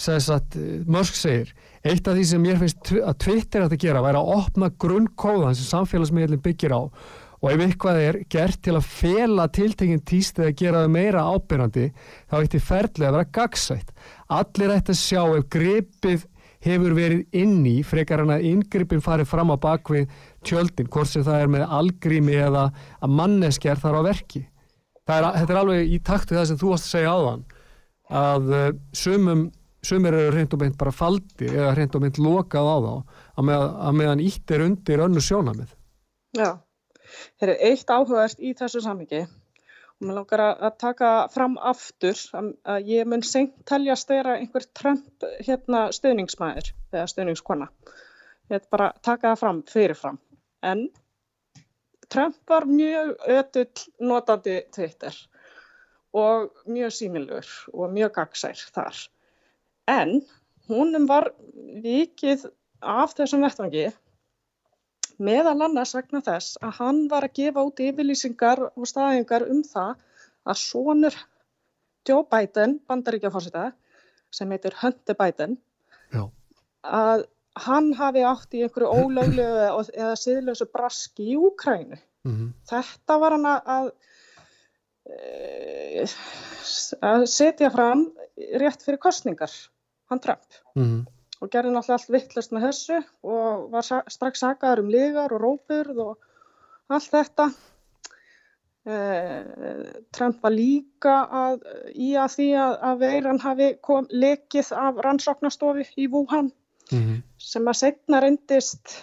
[0.00, 0.60] að,
[0.90, 1.50] Mörsk segir
[1.84, 5.56] eitt af því sem ég finnst að Twitter ætti að gera væri að opna grunnkóðan
[5.56, 6.82] sem samfélagsmiðlinn byggir á.
[7.40, 11.86] Og ef eitthvað er gert til að fela tiltekinn týst eða gera þau meira ábyrgandi
[12.28, 13.94] þá ætti ferðlega að vera gagsætt
[14.36, 16.26] allir ætti að sjá ef gripið
[16.64, 20.10] hefur verið inni frekar hann að inngripin farið fram á bakvið
[20.44, 22.66] tjöldin, hvort sem það er með algrími eða
[23.00, 24.44] að manneskjar þar á verki.
[25.10, 27.40] Er, þetta er alveg í taktu það sem þú varst að segja áðan
[28.20, 29.48] að uh, sumum
[29.86, 33.44] sumir eru hreint og meint bara faldi eða hreint og meint lokað á þá að,
[33.48, 35.70] með, að meðan ítt er undir önnu sjónamið
[36.36, 36.50] Já,
[37.40, 39.39] þeir eru eitt áhugast í þessu samviki og
[40.00, 45.26] mér langar að taka fram aftur að ég mun senkt telja að stera einhver Trump
[45.46, 47.68] hérna stöðningsmæður eða stöðningskonna
[48.50, 50.18] ég ætla bara að taka það fram fyrirfram.
[50.66, 50.88] En
[52.10, 55.16] Trump var mjög ötull notandi Twitter
[56.16, 58.96] og mjög símilur og mjög gagsær þar.
[59.86, 60.18] En
[60.70, 61.30] húnum var
[61.84, 62.48] vikið
[62.80, 63.86] af þessum vettvangi
[65.20, 69.92] meðal annars vegna þess að hann var að gefa út yfirlýsingar og staðingar um það
[70.48, 71.18] að sonur
[72.08, 73.70] Joe Biden, bandaríkjafórsita
[74.32, 75.58] sem heitir Hunter Biden
[76.14, 76.24] Já.
[76.86, 77.26] að
[77.60, 82.50] hann hafi átt í einhverju ólöglegu eða siðlösu braski í Úkrænu mm -hmm.
[82.70, 83.90] þetta var hann að
[85.10, 86.16] eh,
[87.12, 88.08] að setja fram
[88.62, 89.52] rétt fyrir kostningar
[90.08, 94.84] hann Trump mm -hmm og gerði náttúrulega allt vittlust með þessu og var strax sagaður
[94.84, 96.26] um ligar og rópurð og
[96.92, 97.46] allt þetta.
[98.90, 105.00] Eh, Trump var líka að, í að því að, að veiran hafi kom, lekið af
[105.04, 106.48] rannsóknastofi í Wuhan
[106.90, 107.18] mm -hmm.
[107.38, 108.94] sem að segna reyndist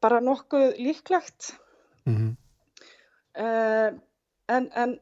[0.00, 1.54] bara nokkuð líklegt.
[2.04, 2.36] Mm -hmm.
[3.44, 3.92] eh,
[4.48, 5.00] en, en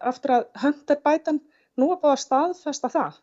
[0.00, 1.40] aftur að Hunter Biden
[1.76, 3.20] nú er búin að staðfesta það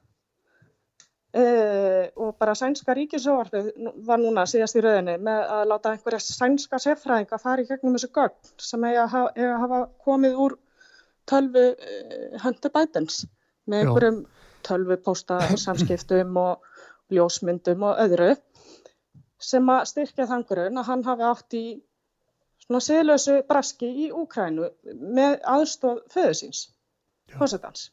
[1.33, 3.71] Uh, og bara sænska ríkisjóvarfið
[4.05, 8.11] var núna síðast í rauninni með að láta einhverja sænska seffræðinga fara í gegnum þessu
[8.13, 10.55] gögn sem eiga að hafa, komið úr
[11.31, 13.23] tölvu uh, Hunter Bidens
[13.65, 14.19] með einhverjum
[14.67, 16.69] tölvu posta samskiptum og
[17.17, 18.29] ljósmyndum og öðru
[19.41, 21.63] sem að styrkja þangurinn að hann hafi átt í
[22.63, 24.69] svona siðlösu braski í Úkrænu
[25.17, 26.67] með aðstof föðusins,
[27.41, 27.89] hósetans.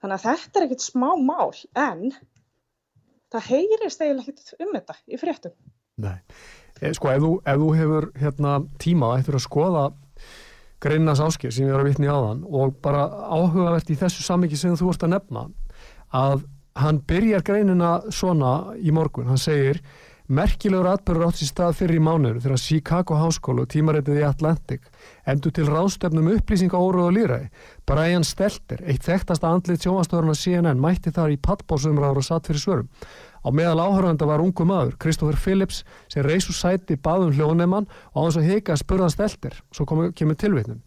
[0.00, 2.06] Þannig að þetta er ekkert smá mál en
[3.34, 5.54] það heyrist eiginlega ekkert um þetta í fréttum.
[6.04, 6.18] Nei,
[6.80, 9.86] e, sko ef þú, ef þú hefur hérna, tíma eftir að skoða
[10.82, 14.58] Greinas áskil sem ég var að vitna í áðan og bara áhugavert í þessu sammyggi
[14.60, 15.46] sem þú vorst að nefna
[16.12, 16.44] að
[16.76, 19.80] hann byrjar greinina svona í morgun, hann segir
[20.26, 24.88] Merkilegur atbyrgur átt sér stað fyrir í mánuður þegar Chicago Háskólu og tímaréttið í Atlantic
[25.30, 27.46] endur til ráðstöfnum upplýsinga óruð og líraði.
[27.86, 32.90] Brian Stelter, eitt þekktasta andlið sjónvastöðurna CNN, mætti þar í pattbósumráður og satt fyrir svörum.
[33.46, 38.26] Á meðal áhörðanda var ungu maður, Christopher Phillips, sem reysu sæti baðum hljóðneimann og á
[38.26, 40.82] þess að heika að spurða Stelter, svo komu, kemur tilvitnum.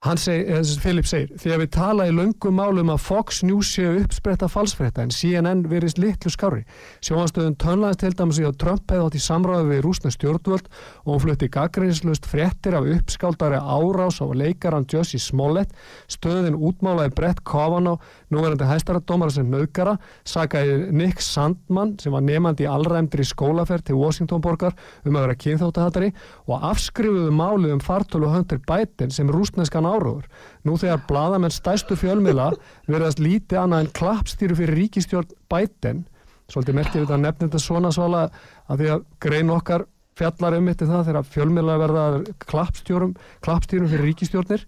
[0.00, 4.46] Hann segir, Filip segir, þegar við tala í löngum málum að Fox News séu uppspretta
[4.48, 6.62] falsfrétta en CNN verist litlu skári.
[7.04, 10.70] Sjóanstöðun tönlaðist til dæmis í að Trump hefði átt í samráðu við rúsna stjórnvöld
[11.02, 15.76] og hún flutti gaggrinslust fréttir af uppskáldari árás á leikaran Jussi Smollett.
[16.08, 18.00] Stöðin útmálaði Brett Kavanaugh,
[18.32, 24.72] núverandi hæstaradómara sem nöðgara, sagaði Nick Sandman sem var nefandi í allræmdri skólaferð til Washingtonborgar
[25.04, 26.10] um að vera kynþáttahattari
[26.48, 30.26] og afskrifuðu málið um fartölu Hunter Biden sem rúsneskan áróður.
[30.66, 32.52] Nú þegar bladamenn stæstu fjölmiðla
[32.90, 36.04] verðast lítið annað en klappstýru fyrir ríkistjórn Biden,
[36.50, 38.28] svolítið merkir þetta nefnir svona svala
[38.70, 39.86] að því að grein okkar
[40.20, 42.06] fjallar um þetta það þegar fjölmiðla verða
[42.46, 43.12] klappstýrum,
[43.44, 44.64] fyrir ríkistjórnir.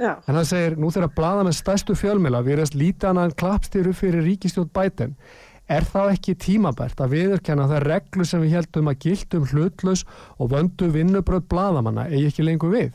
[0.00, 0.16] Já.
[0.24, 4.70] En það segir, nú þegar bladamenn stæstu fjölmiðla verðast lítið annað en klappstýru fyrir ríkistjórn
[4.72, 5.16] Biden,
[5.70, 10.04] er þá ekki tímabært að viðurkenna það reglu sem við heldum að gildum hlutlaus
[10.38, 12.92] og vöndu vinnubröð bladamanna eigi ekki lengur við?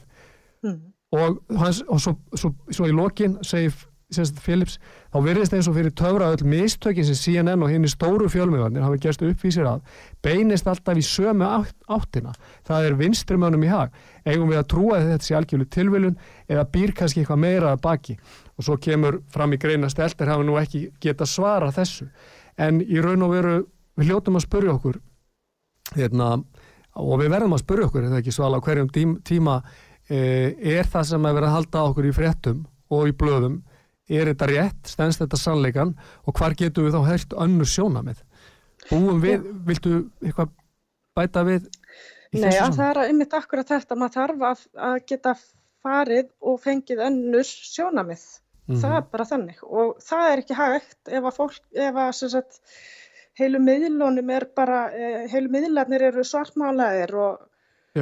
[0.65, 3.75] Mm og, hans, og svo, svo, svo í lokin segir
[4.07, 4.77] Philips,
[5.11, 8.85] þá verðist eins og fyrir töfra öll mistökin sem CNN og hinn í stóru fjölmiðvarnir
[8.85, 9.81] hafa gerst uppvísir að
[10.23, 11.43] beinist alltaf í sömu
[11.91, 12.31] áttina.
[12.63, 13.91] Það er vinstrimönum í hag.
[14.23, 16.15] Eigum við að trúa þetta sé algjörlu tilviljun
[16.47, 18.15] eða býr kannski eitthvað meira að baki?
[18.55, 22.07] Og svo kemur fram í greina steltir hafa nú ekki geta svara þessu.
[22.55, 23.57] En í raun og veru
[23.99, 25.01] við hljóttum að spurja okkur
[25.97, 26.37] hérna,
[26.95, 29.59] og við verðum að spurja okkur, þetta ekki svala hverjum tíma
[30.09, 32.61] er það sem að vera að halda okkur í fréttum
[32.93, 33.57] og í blöðum
[34.07, 35.91] er þetta rétt, stennst þetta sannleikan
[36.23, 38.23] og hvar getur við þá hægt önnur sjóna með
[38.87, 39.57] búum við, Já.
[39.67, 39.93] viltu
[40.23, 40.53] eitthvað
[41.17, 41.67] bæta við
[42.35, 43.95] Nei, að það er ymmit akkurat þetta.
[43.95, 45.33] Maður þarf að, að geta
[45.85, 48.81] farið og fengið önnur sjónamið mm -hmm.
[48.83, 49.61] það er bara þannig.
[49.63, 52.59] Og það er ekki hægt ef að fólk ef að sagt,
[53.39, 57.47] heilu miðlunum er bara eh, heilu miðlarnir eru svartmálaðir og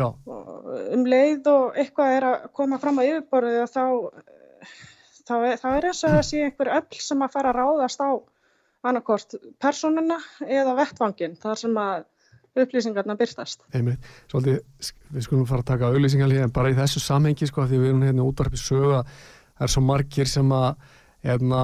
[0.04, 3.84] um leið og eitthvað er að koma fram á yfirborðu og þá,
[5.24, 8.10] þá, þá er þess að það sé einhver öll sem að fara að ráðast á
[8.86, 12.04] annarkort personuna eða vettvangin þar sem að
[12.56, 13.66] upplýsingarna byrtast.
[14.32, 14.60] Svolítið,
[15.12, 18.06] við skulum fara að taka auðlýsingar en bara í þessu samhengi sko því við erum
[18.06, 19.02] hérna útvarpið söga
[19.56, 20.70] það er svo margir sem að
[21.26, 21.64] hefna,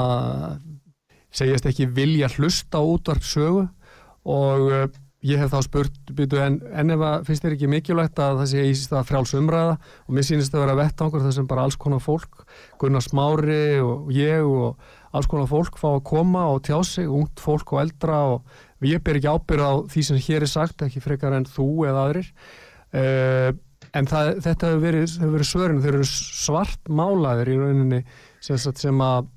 [1.36, 3.64] segjast ekki vilja hlusta á útvarpið sögu
[4.32, 4.68] og
[5.22, 8.48] Ég hef þá spurt, byrju, en, en ef að finnst þér ekki mikilvægt að það
[8.50, 11.78] sé í það frjáls umræða og mér sýnist að vera vettangur þar sem bara alls
[11.84, 12.42] konar fólk,
[12.82, 14.82] Gunnar Smári og ég og
[15.14, 19.04] alls konar fólk fá að koma og tjá sig, ungt fólk og eldra og ég
[19.06, 22.34] ber ekki ábyrð á því sem hér er sagt, ekki frekar en þú eða aðrir.
[22.90, 23.54] Uh,
[23.94, 28.06] en það, þetta hefur verið, verið svörinu, þeir eru svart málaðir í rauninni
[28.42, 29.30] sem, sem að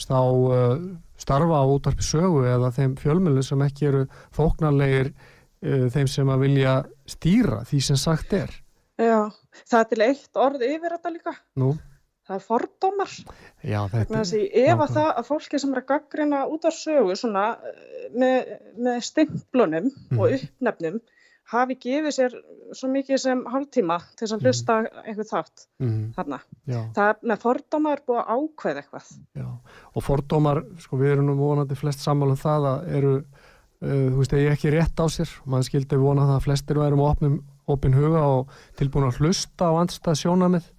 [0.00, 0.22] stá...
[0.22, 0.94] Uh,
[1.26, 4.04] starfa á útvarpi sögu eða þeim fjölmjölu sem ekki eru
[4.36, 6.76] þóknarlegir uh, þeim sem að vilja
[7.10, 8.54] stýra því sem sagt er.
[8.96, 9.28] Já,
[9.66, 11.34] það er til eitt orð yfir þetta líka.
[11.60, 11.74] Nú?
[12.26, 13.12] Það er fordómar.
[13.62, 14.46] Já, þetta er...
[14.62, 18.54] Ef að það að fólki sem er að gaggrina út af sögu svona eh, með,
[18.82, 20.18] með stimplunum mm.
[20.18, 20.96] og uppnefnum
[21.52, 22.36] hafi gefið sér
[22.74, 24.44] svo mikið sem hálftíma til að mhm.
[24.44, 25.98] hlusta einhvern þátt mm.
[26.16, 26.38] þarna.
[26.96, 29.10] Það með fordóma er búið að ákveða eitthvað.
[29.38, 29.48] Já,
[29.92, 34.22] og fordómar, sko við erum nú vonandi flest sammála um það að eru, uh, þú
[34.22, 37.98] veist, ég ekki rétt á sér, maður skildi vona það að flestir værum opnum, opin
[37.98, 40.72] huga og tilbúin að hlusta á andstað sjónamið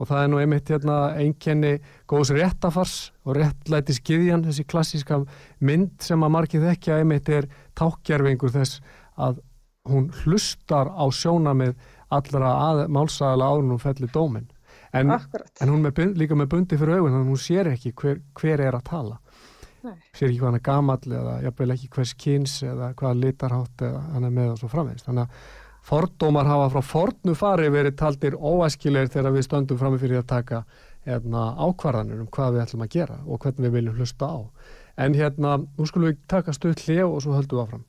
[0.00, 1.74] og það er nú einmitt hérna einkenni
[2.08, 2.94] góðs réttafars
[3.28, 5.18] og réttlæti skiðjan, þessi klassíska
[5.60, 8.80] mynd sem að margið ekki að einmitt er tákjærfingur þess
[9.20, 9.42] að
[9.88, 11.76] hún hlustar á sjónamið
[12.12, 14.48] allra að, málsagala áður hún fellir dómin
[14.92, 18.20] en, en hún með, líka með bundi fyrir augun þannig að hún sér ekki hver,
[18.36, 19.18] hver er að tala.
[19.80, 19.94] Nei.
[20.12, 24.02] sér ekki hvað hann er gamall eða jafnvel ekki hvers kynns eða hvaða litarhátt eða
[24.12, 25.46] hann er með og svo framvegist þannig að
[25.90, 30.60] fordómar hafa frá fornu fari verið taldir óæskilegir þegar við stöndum fram fyrir að taka
[31.08, 34.38] hérna, ákvarðanir um hvað við ætlum að gera og hvernig við viljum hlusta á.
[35.00, 37.86] En hérna, nú skulum við taka stuð hlið og svo höldum við áfram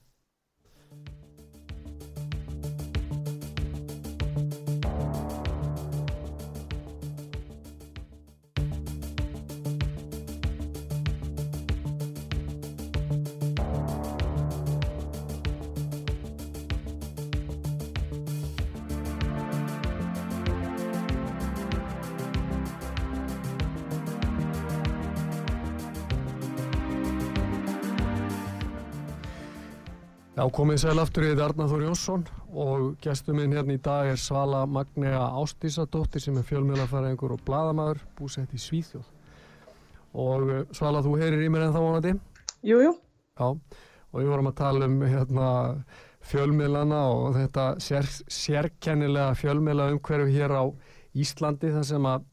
[30.31, 32.21] Já, komið sæl aftur í þetta Arnáður Jónsson
[32.55, 37.99] og gestur minn hérna í dag er Svala Magnea Ástísadóttir sem er fjölmjölafæraðingur og bladamæður
[38.15, 39.09] búsett í Svíþjóð.
[40.23, 42.13] Og eh, Svala, þú heyrir í mér en þá vonandi?
[42.63, 42.93] Jújú.
[43.41, 45.49] Já, og við vorum að tala um hérna,
[46.31, 50.63] fjölmjölana og þetta sér, sérkennilega fjölmjöla umhverju hér á
[51.11, 52.29] Íslandi þar sem að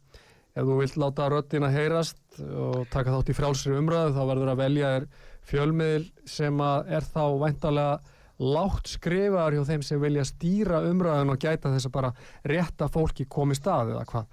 [0.55, 4.62] ef þú vilt láta röddina heyrast og taka þátt í frjálsri umræðu þá verður að
[4.62, 5.11] velja þér
[5.49, 11.72] fjölmiðil sem er þá væntalega látt skrifaðar hjá þeim sem vilja stýra umræðun og gæta
[11.72, 12.12] þess að bara
[12.46, 14.28] rétta fólki komi stað eða hvað.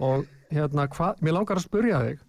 [0.00, 2.26] Og hérna, hva, mér langar að spurja þig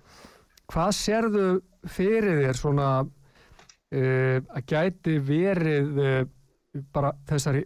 [0.72, 1.48] hvað sérðu
[1.92, 6.24] fyrir þér svona uh, að gæti verið uh,
[6.94, 7.66] bara þessari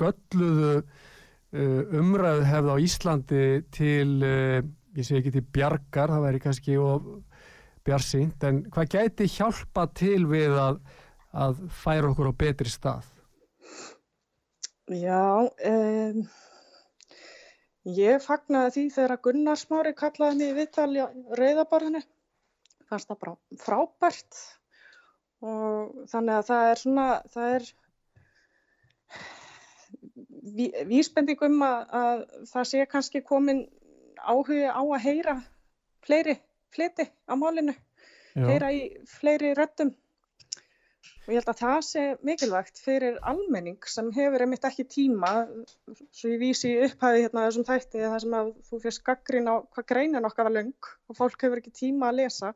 [0.00, 3.44] gölluðu uh, umræðu hefð á Íslandi
[3.74, 6.78] til ég sé ekki til bjargar, það væri kannski
[7.86, 10.78] bjarsýnt, en hvað gæti hjálpa til við að,
[11.32, 13.08] að færa okkur á betri stað?
[14.90, 16.22] Já, um,
[17.96, 21.08] ég fagnaði því þegar Gunnar Smári kallaði mig viðtali á
[21.38, 22.02] reyðabarðinu,
[22.90, 24.40] fannst það frábært
[25.40, 27.70] og þannig að það er svona, það er
[30.90, 33.64] vísbendingum að, að það sé kannski komin
[34.20, 35.36] áhuga á að heyra
[36.04, 36.36] fleiri
[36.74, 37.74] fliti á málinu,
[38.34, 38.46] Já.
[38.46, 39.92] heyra í fleiri röttum
[41.30, 45.32] og ég held að það sé mikilvægt fyrir almenning sem hefur einmitt ekki tíma
[46.10, 49.86] svo ég vísi upphæði hérna þessum þætti það sem að þú fyrst gaggrín á hvað
[49.92, 52.52] greinin okkar var lung og fólk hefur ekki tíma að lesa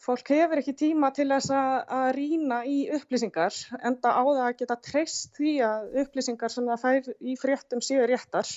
[0.00, 4.56] fólk hefur ekki tíma til þess að, að rína í upplýsingar enda á það að
[4.62, 8.48] geta treyst því að upplýsingar sem það fær í fréttum séu réttar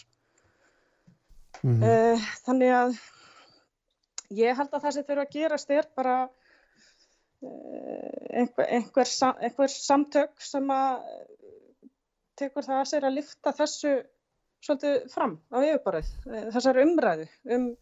[1.64, 1.84] Mm -hmm.
[1.88, 2.96] uh, þannig að
[4.30, 7.50] ég held að það sem þurfa að gerast er bara uh,
[8.32, 9.14] einhver, einhver,
[9.44, 11.06] einhver samtök sem að
[12.40, 13.94] tekur það að sér að lifta þessu
[14.64, 17.74] svolítið fram á yfirborðið, uh, þessar umræðu um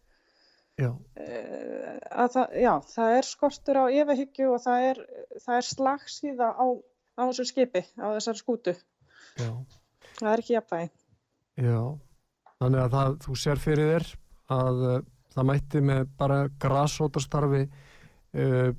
[0.82, 5.00] að það, já, það er skortur á yfirhyggju og það er,
[5.44, 6.66] það er slagsíða á,
[7.18, 8.74] á þessu skipi, á þessar skútu.
[9.38, 9.50] Já.
[10.18, 10.90] Það er ekki jafnvægi.
[11.62, 11.80] Já.
[12.62, 14.08] Þannig að það, þú sér fyrir þér
[14.56, 14.82] að
[15.34, 18.70] það mætti með bara græsótastarfi uh,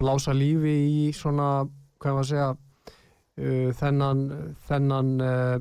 [0.00, 1.64] blása lífi í svona,
[2.02, 4.24] hvað að segja, uh, þennan,
[4.68, 5.56] þennan uh,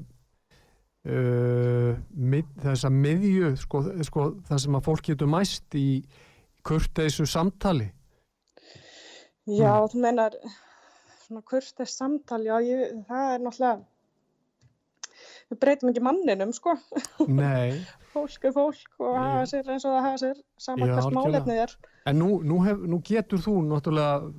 [1.01, 5.87] mið, þessa miðju, sko, sko, það sem að fólk getur mæst í
[6.65, 7.89] kurteisu samtali.
[9.49, 9.87] Já, mm.
[9.93, 10.35] þú menar,
[11.25, 13.90] svona kurteis samtali, já, ég, það er náttúrulega
[15.51, 16.77] við breytum ekki manninum sko.
[18.11, 20.39] Fólk er fólk og hafa sér eins og það hafa sér.
[20.59, 21.75] Saman hvers málefnið er.
[22.09, 24.31] En nú, nú, hef, nú getur þú náttúrulega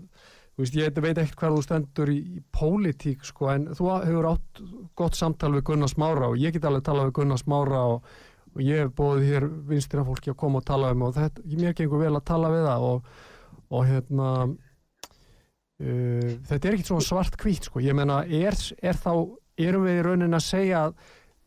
[0.61, 4.61] Veist, ég veit ekkert hvað þú stendur í, í pólitík sko, en þú hefur átt
[5.01, 8.11] gott samtal við Gunnar Smára og ég get alveg talað við Gunnar Smára og,
[8.53, 11.77] og ég hef bóðið hér vinstina fólki að koma og tala um og þetta, mér
[11.79, 13.09] gengur vel að tala við það og,
[13.73, 19.13] og hérna uh, þetta er ekkert svona svart kvít sko, ég menna er, er þá
[19.61, 20.85] erum við í raunin að segja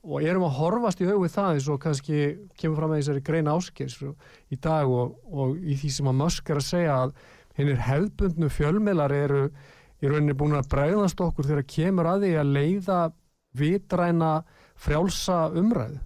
[0.05, 2.19] og erum að horfast í auðvið það eins og kannski
[2.59, 3.95] kemur fram með þessari greina áskils
[4.53, 7.15] í dag og, og í því sem að Musk er að segja að
[7.57, 9.41] hennir hefðbundnu fjölmiðlar eru
[10.03, 12.99] í rauninni búin að bregðast okkur þegar kemur að því að leiða
[13.55, 14.31] vitræna
[14.75, 16.01] frjálsa umræðu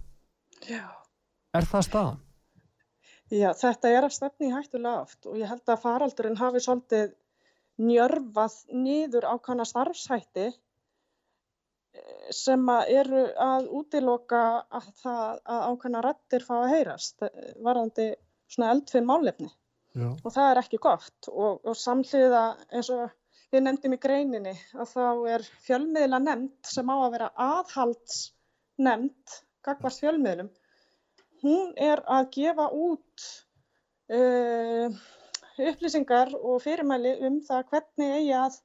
[0.68, 0.84] Já.
[1.56, 2.18] Er það staðan?
[3.30, 7.12] Já, þetta er að stefni hættulega oft og ég held að faraldurinn hafi svolítið
[7.80, 10.48] njörfað nýður ákvæmna starfshætti
[12.34, 17.24] sem að eru að útiloka að, það, að ákveðna rættir fá að heyrast
[17.64, 18.10] varðandi
[18.50, 19.50] svona eldfið málefni
[19.98, 20.08] Já.
[20.14, 23.08] og það er ekki gott og, og samhliða eins og
[23.50, 28.20] við nefndum í greininni að þá er fjölmiðla nefnd sem á að vera aðhalds
[28.80, 30.50] nefnd, gagvart fjölmiðlum
[31.42, 33.26] hún er að gefa út
[34.14, 35.00] uh,
[35.60, 38.58] upplýsingar og fyrirmæli um það hvernig eigi að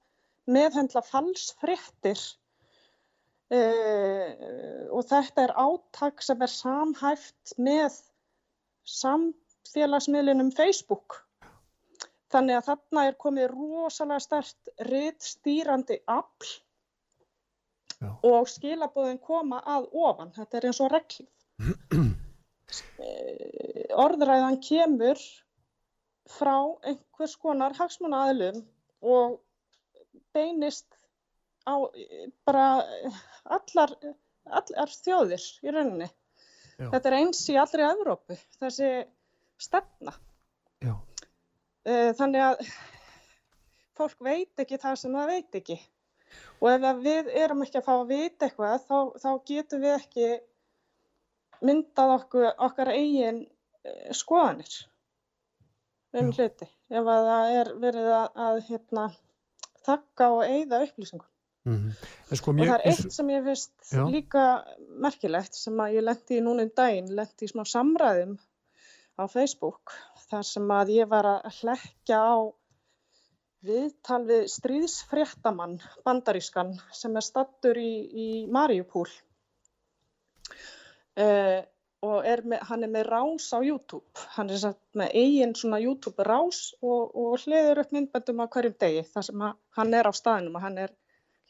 [0.56, 2.22] meðhendla falsfrettir
[3.54, 8.00] Uh, og þetta er áttak sem er samhæft með
[8.90, 11.20] samfélagsmiðlunum Facebook.
[12.34, 16.50] Þannig að þarna er komið rosalega stert riðstýrandi afl
[18.02, 18.10] Já.
[18.28, 21.30] og skilabóðin koma að ofan, þetta er eins og reglið
[21.62, 22.10] uh,
[24.06, 25.22] orðræðan kemur
[26.34, 28.64] frá einhvers konar hagsmuna aðlum
[29.06, 29.38] og
[30.36, 30.95] beinist
[31.66, 31.76] á
[32.48, 32.66] bara
[33.58, 33.96] allar,
[34.46, 36.10] allar þjóðir í rauninni.
[36.76, 36.90] Já.
[36.92, 38.90] Þetta er eins í allri Evrópu, þessi
[39.62, 40.14] stefna.
[40.84, 40.94] Já.
[41.88, 42.64] Eh, þannig að
[43.96, 45.78] fólk veit ekki það sem það veit ekki.
[46.60, 50.30] Og ef við erum ekki að fá að vita eitthvað, þá, þá getum við ekki
[51.66, 53.46] myndað okkur, okkar eigin
[53.86, 54.76] eh, skoðanir
[56.16, 56.68] um hluti.
[56.92, 59.06] Ef það er verið að, að hérna,
[59.88, 61.32] þakka og eigða upplýsingum.
[61.66, 62.36] Mm -hmm.
[62.38, 64.42] sko, og það er eitt sem ég finnst líka
[65.02, 68.38] merkilegt sem að ég lendi í núna um daginn, lendi í smá samræðum
[69.18, 69.96] á Facebook
[70.30, 72.38] þar sem að ég var að hlekja á
[73.66, 79.08] viðtal við stríðsfréttamann bandarískan sem er stattur í, í Mariupól
[81.18, 81.62] uh,
[82.06, 84.06] og er með, hann er með rás á YouTube.
[84.36, 88.78] Hann er satt með eigin svona YouTube rás og, og hliður upp myndböndum á hverjum
[88.84, 89.46] degi þar sem
[89.80, 90.94] hann er á staðinum og hann er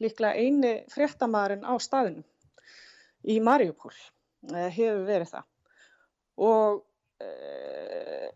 [0.03, 2.25] líklega eini fréttamaðurinn á staðinum
[3.25, 3.93] í Mariupól,
[4.51, 5.49] uh, hefur verið það.
[6.45, 6.81] Og
[7.25, 8.29] uh,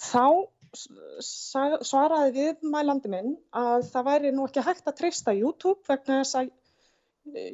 [0.00, 0.26] þá
[1.22, 6.50] svaraði viðmælandi minn að það væri nú ekki hægt að treysta YouTube vegna þess að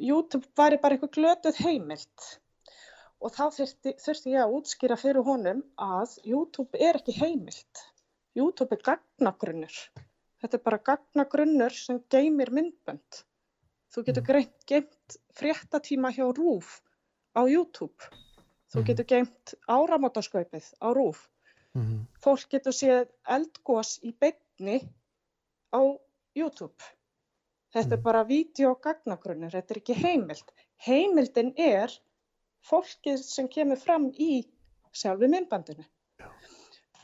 [0.01, 2.31] YouTube væri bara eitthvað glötuð heimilt
[3.21, 7.83] og þá þurfti, þurfti ég að útskýra fyrir honum að YouTube er ekki heimilt.
[8.37, 9.75] YouTube er gagnagrunnur.
[10.41, 13.21] Þetta er bara gagnagrunnur sem geymir myndbönd.
[13.91, 16.79] Þú getur greimt, geimt fréttatíma hjá RÚF
[17.35, 18.11] á YouTube.
[18.71, 21.27] Þú getur geimt áramótaskaupið á RÚF
[21.73, 22.05] Mm -hmm.
[22.23, 24.77] Fólk getur séð eldgós í beigni
[25.71, 25.81] á
[26.35, 26.83] YouTube.
[27.73, 28.03] Þetta er mhm.
[28.03, 30.51] bara videogagnagrunnir, þetta er ekki heimild.
[30.87, 31.93] Heimildin er
[32.69, 34.43] fólkið sem kemur fram í
[34.91, 35.85] sjálfu myndbandinu.
[36.19, 36.27] Já.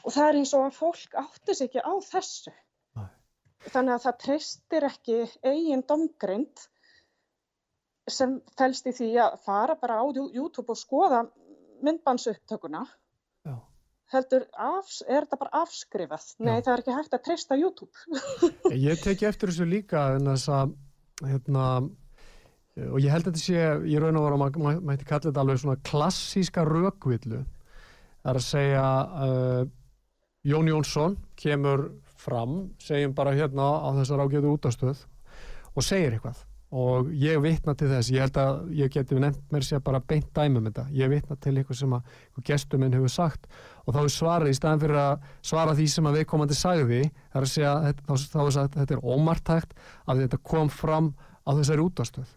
[0.04, 2.52] Og það er eins og að fólk áttis ekki á þessu.
[2.96, 3.08] Nei.
[3.72, 6.68] Þannig að það treystir ekki eigin domgrind
[8.08, 11.26] sem fælst í því að fara bara á YouTube og skoða
[11.84, 12.86] myndbansupptökuna
[14.14, 16.28] heldur, afs, er þetta bara afskrifað?
[16.40, 16.64] Nei, Já.
[16.66, 18.06] það er ekki hægt að treysta YouTube.
[18.88, 20.74] ég teki eftir þessu líka en þess að,
[21.28, 21.66] hérna,
[22.88, 25.44] og ég held að þetta sé, ég raun og var að maður mætti kalla þetta
[25.44, 27.44] alveg svona klassíska rökvillu.
[28.24, 28.88] Það er að segja,
[29.28, 29.62] uh,
[30.48, 35.04] Jón Jónsson kemur fram, segjum bara hérna á þessar ágætu útastöð
[35.76, 39.64] og segir eitthvað og ég vitna til þess, ég held að ég geti nefnt mér
[39.64, 42.18] sér bara beint dæmum þetta, ég vitna til eitthvað sem að
[42.50, 43.48] gestur minn hefur sagt
[43.86, 47.00] og þá er svarið í staðan fyrir að svara því sem að viðkomandi sagði,
[47.32, 51.14] það er að segja þá, er sagt, þetta er ómartægt að þetta kom fram
[51.48, 52.36] á þessari útastöð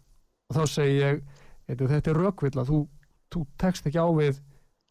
[0.51, 1.23] og þá segi ég
[1.79, 2.81] þetta er rökvill að þú,
[3.31, 4.41] þú tekst ekki á við,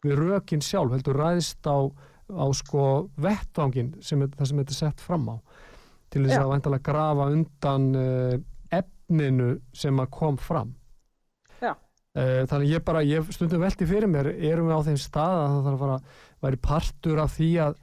[0.04, 1.88] við rökin sjálf heldur ræðist á,
[2.32, 2.84] á sko
[3.20, 5.36] vettvangin sem það sem þetta er sett fram á.
[6.10, 6.42] Til þess Já.
[6.42, 8.38] að vantalega grafa undan uh,
[9.10, 10.74] efninu sem að kom fram.
[11.60, 11.74] Já.
[12.14, 15.50] Eh, þannig ég bara, ég stundum veldi fyrir mér erum við á þeim stað að
[15.50, 15.98] það þarf að fara
[16.40, 17.74] væri partur af því að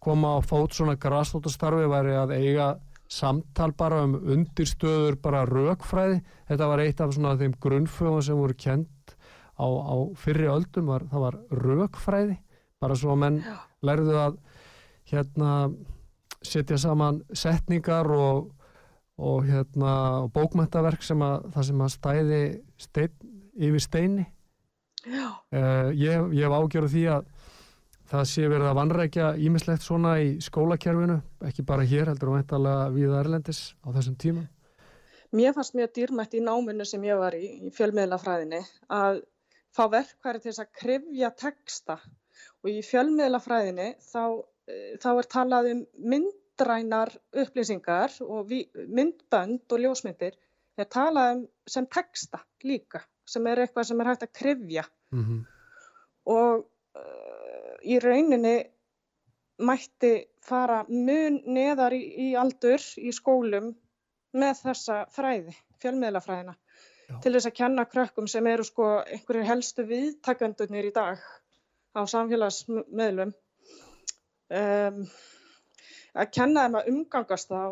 [0.00, 2.68] koma á fót svona græstóttastarfi væri að eiga
[3.08, 6.22] samtal bara um undirstöður bara rökfræði?
[6.48, 9.16] Þetta var eitt af svona þeim grunnfögum sem voru kent
[9.58, 12.38] á, á fyrri öldum var, það var rökfræði.
[12.80, 13.38] Bara svo að menn
[13.86, 14.40] lærðu að
[15.06, 15.52] hérna
[16.42, 18.55] setja saman setningar og
[19.16, 19.92] og hérna
[20.24, 22.40] og bókmæntaverk sem að það sem að stæði
[22.80, 23.14] stein,
[23.56, 24.26] yfir steini.
[25.06, 27.30] Uh, ég, ég hef ágjörð því að
[28.10, 32.90] það sé verið að vanrækja ímislegt svona í skólakerfinu ekki bara hér heldur og meintalega
[32.94, 34.44] við Erlendis á þessum tíma
[35.34, 38.60] Mér fannst mjög dýrmætt í náminu sem ég var í, í fjölmiðlafræðinni
[38.94, 39.22] að
[39.74, 41.96] fá verkværi til þess að krifja texta.
[42.62, 44.22] Og í fjölmiðlafræðinni þá,
[44.70, 48.48] eh, þá er talað um mynd myndrænar upplýsingar og
[48.88, 50.36] myndbönd og ljósmyndir
[50.78, 55.24] er talað um sem texta líka sem er eitthvað sem er hægt að krifja mm
[55.24, 55.44] -hmm.
[56.26, 58.64] og uh, í rauninni
[59.58, 63.74] mætti fara mun neðar í, í aldur í skólum
[64.32, 66.54] með þessa fræði, fjölmiðlafræðina
[67.08, 67.20] Já.
[67.22, 71.18] til þess að kenna krökkum sem eru sko einhverju helstu viðtakandunir í dag
[71.96, 73.32] á samfélagsmiðlum
[74.50, 75.06] um,
[76.16, 77.62] að kenna þeim að umgangast þá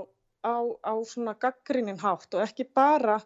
[0.45, 3.19] á, á svona gaggrínin hátt og ekki bara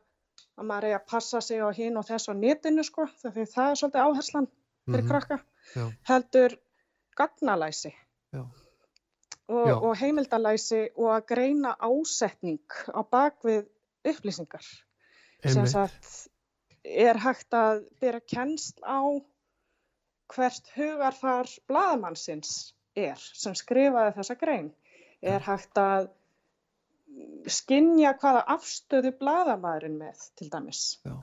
[0.59, 3.71] að maður er að passa sig á hinn og þess á netinu sko, því það
[3.71, 4.49] er svolítið áherslan
[4.89, 5.11] fyrir mm -hmm.
[5.11, 5.39] krakka,
[5.75, 5.85] Já.
[6.11, 6.59] heldur
[7.17, 7.95] gagnalæsi.
[9.49, 13.65] Og, og heimildalæsi og að greina ásetning á bakvið
[14.05, 14.67] upplýsingar.
[15.45, 16.29] Sem sagt
[16.85, 19.01] er hægt að byrja kennsl á
[20.35, 24.69] hvert hugarfar bladamannsins er sem skrifaði þessa grein
[25.23, 26.09] er hægt að
[27.51, 30.83] skinja hvaða afstöðu bladamæðurinn með til dæmis?
[31.07, 31.17] Já.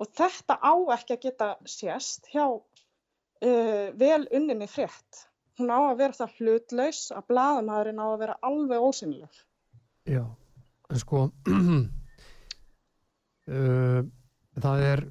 [0.00, 5.26] og þetta á ekki að geta sést hjá uh, vel unninni frétt.
[5.60, 9.42] Hún á að vera það hlutlaus að bladamæðurinn á að vera alveg ósynileg
[10.08, 10.24] Já,
[10.90, 11.26] en sko
[13.52, 14.00] uh,
[14.58, 15.04] það er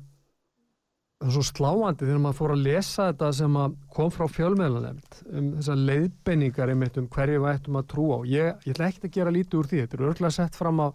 [1.22, 3.58] það er svo sláandi þegar maður fór að lesa þetta sem
[3.94, 8.22] kom frá fjölmeðlanemnd um þessar leiðbenningar um hverju við ættum að trúa á.
[8.26, 10.88] Ég, ég ætla ekki að gera lítið úr því, þetta er örgulega sett fram á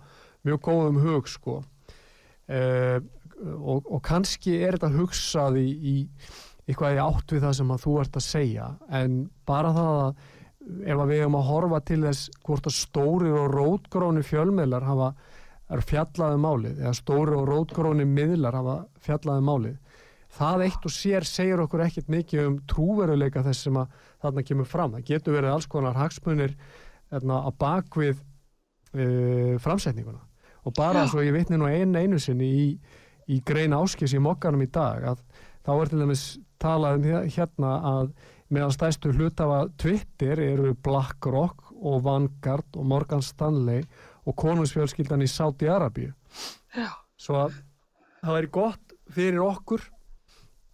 [0.47, 1.61] mjög góðum hug sko.
[2.47, 2.99] Eh,
[3.55, 5.95] og, og kannski er þetta hugsað í, í,
[6.66, 8.68] eitthvað í átt við það sem þú ert að segja.
[8.99, 10.24] En bara það að
[10.66, 15.12] ef að við hefum að horfa til þess hvort að stóri og rótgróni fjölmiðlar hafa
[15.87, 19.77] fjallaði um málið eða stóri og rótgróni miðlar hafa fjallaði um málið
[20.37, 24.68] það eitt og sér segir okkur ekkert mikið um trúveruleika þess sem að þarna kemur
[24.68, 24.97] fram.
[24.97, 26.57] Það getur verið alls konar hagsmunir
[27.14, 30.22] erna, að bakvið uh, framsetninguna
[30.66, 31.11] og bara Já.
[31.12, 32.64] svo ég vitni nú einu einu sinni í,
[33.30, 35.22] í grein áskis í mokkanum í dag að
[35.66, 36.24] þá er til dæmis
[36.62, 38.11] talað um hérna að
[38.51, 43.84] meðan stæstu hlutafa Twitter eru BlackRock og Vanguard og Morgan Stanley
[44.26, 46.14] og konungsfjölskyldan í Sáti-Arabíu
[47.16, 47.61] svo að
[48.22, 49.87] það væri gott fyrir okkur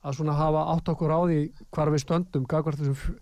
[0.02, 1.40] að svona hafa átt okkur á því
[1.70, 3.18] hvar við stöndum þessum,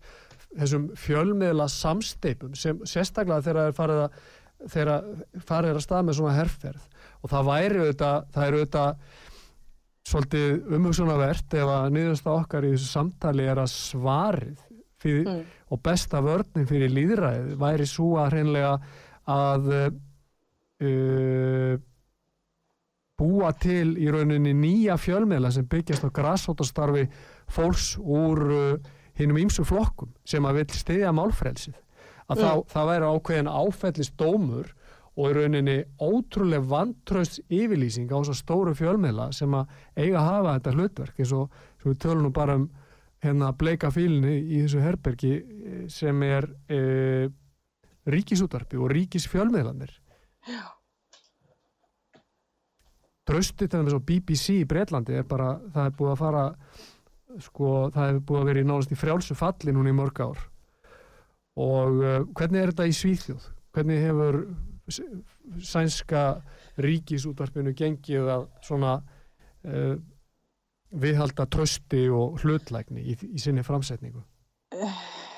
[0.59, 4.21] þessum fjölmiðla samsteipum sem sérstaklega þegar það er farið að
[4.69, 5.05] þegar
[5.47, 6.87] farið er að stað með svona herrferð
[7.21, 8.91] og það væri auðvitað, það eru auðvitað
[10.11, 14.63] svolítið umhugsunavert ef að niðursta okkar í þessu samtali er að svarið
[15.01, 15.43] fyrir, mm.
[15.73, 18.73] og besta vörnum fyrir líðræðið væri svo að hreinlega
[19.31, 19.71] að
[20.81, 21.77] uh,
[23.21, 27.07] búa til í rauninni nýja fjölmiðla sem byggjast á græsótastarfi
[27.53, 28.91] fólks úr uh,
[29.21, 31.77] hinnum ímsu flokkum sem að vil stiðja málfrelsið.
[32.31, 32.43] Að mm.
[32.43, 34.75] þá, það væri ákveðin áfællist dómur
[35.21, 40.29] og í rauninni ótrúlega vantraust yfirlýsing á þess að stóru fjölmiðla sem að eiga að
[40.31, 42.69] hafa þetta hlutverk eins og við tölum nú bara um
[43.21, 46.81] hérna bleika fílinni í þessu herbergi eh, sem er e,
[48.09, 49.93] ríkisútvarpi og ríkisfjölmiðlanir
[50.49, 50.80] Já
[53.31, 56.47] Tröstið til þess að BBC í Breitlandi er bara, það er búið að fara
[57.45, 60.41] sko, það er búið að vera í nánast í frjálsu falli núna í mörg ár
[61.61, 63.47] og uh, hvernig er þetta í Svíþjóð?
[63.75, 64.41] Hvernig hefur
[65.63, 66.25] sænska
[66.83, 69.95] ríkisútvarpinu gengið að svona uh,
[70.91, 74.25] viðhalda trösti og hlutlækni í, í sinni framsetningu?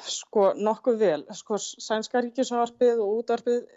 [0.08, 1.20] Sko nokkuð vel.
[1.36, 3.68] Sko sænska ríkisútvarpið og útvarpið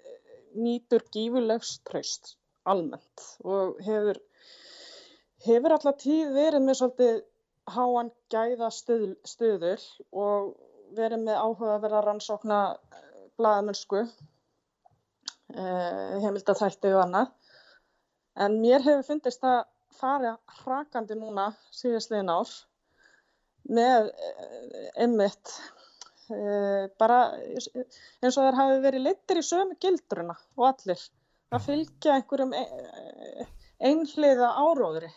[0.56, 2.36] nýtur gífurlegs tröst
[2.72, 4.20] almennt og hefur
[5.46, 7.18] hefur alltaf tíð verið með svolítið
[7.76, 10.54] háan gæða stöð, stöðul og
[10.98, 12.60] verið með áhuga að vera rannsókna
[13.40, 14.10] bladamennsku eh,
[16.24, 17.28] heimildathætti og annað.
[18.36, 22.52] En mér hefur fundist að fara hrakandi núna síðastliðin ár
[23.76, 24.12] með
[25.02, 25.54] emmitt
[26.30, 31.02] eh, eh, bara eins og þær hafi verið leittir í sömu gildruna og allir
[31.54, 32.56] að fylgja einhverjum
[33.86, 35.12] einhliða áróðri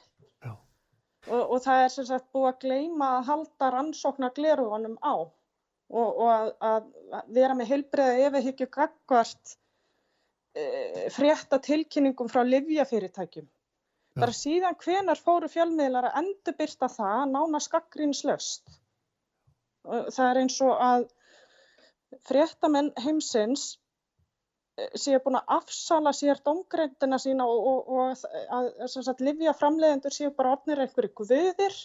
[1.29, 5.15] og, og það er sem sagt búið að gleima að halda rannsóknar gleruðunum á
[5.89, 6.91] og, og að, að
[7.37, 9.55] vera með heilbreiða efihyggju gagvart
[10.55, 10.65] e,
[11.15, 13.49] frétta tilkynningum frá livjafyrirtækjum.
[13.49, 14.21] Ja.
[14.23, 18.77] Bara síðan hvenar fóru fjölmiðlar að endurbyrsta það nána skakgrínslöst.
[19.89, 21.07] Það er eins og að
[22.29, 23.79] fréttamenn heimsins e,
[24.99, 28.69] séu búin að afsala sér domgreyndina sína og, og, og að,
[29.13, 31.79] að livja framleiðendur séu bara orðnir einhverju guðir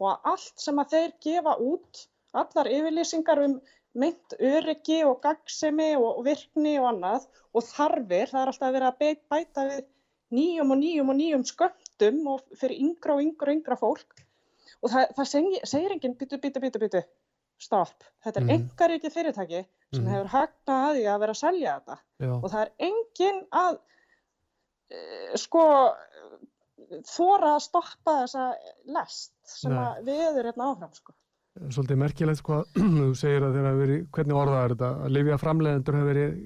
[0.00, 2.06] og að allt sem að þeir gefa út
[2.40, 3.60] allar yfirlýsingar um
[3.98, 9.16] meint öryggi og gagsemi og virkni og annað og þarfir, það er alltaf verið að
[9.34, 9.80] bæta við
[10.30, 14.22] nýjum og nýjum og nýjum sköndum og fyrir yngra og yngra og yngra fólk
[14.80, 17.02] og það, það segir, segir enginn byttu, byttu, byttu, byttu,
[17.60, 18.54] stopp, þetta er mm.
[18.56, 19.64] engar ekki fyrirtæki
[19.94, 20.10] sem mm.
[20.14, 22.32] hefur hagnað að því að vera að selja þetta Já.
[22.34, 23.80] og það er enginn að
[24.90, 25.00] e,
[25.40, 25.64] sko
[27.06, 28.46] þóra að stoppa þessa
[28.96, 29.74] lest sem
[30.06, 31.14] við erum hérna áfram sko
[31.68, 32.68] svolítið merkilegt hvað
[33.00, 36.38] þú segir að þeirra verið, hvernig orðað er þetta að lifja framleiðendur hefur verið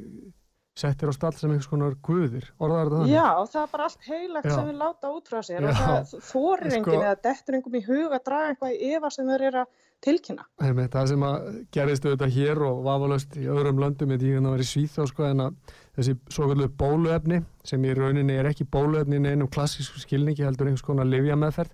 [0.74, 3.14] settir á stall sem einhvers konar guðir orðað er þetta þannig?
[3.14, 4.54] Já, það er bara allt heilagt Já.
[4.54, 5.68] sem við láta út frá sér Já.
[5.68, 9.10] og það þorir enginn sko, eða dettur engum í hug að draga eitthvað í efa
[9.14, 10.44] sem þeir eru að tilkynna.
[10.60, 14.66] Það sem að gerist auðvitað hér og vafalöst í öðrum löndum er tíðan að vera
[14.66, 19.20] í Svíþá sko en að þessi svo kallu bóluefni sem í rauninni er ekki bóluefni
[19.20, 21.72] en einum klassísku skilningi heldur einhvers konar livja meðferð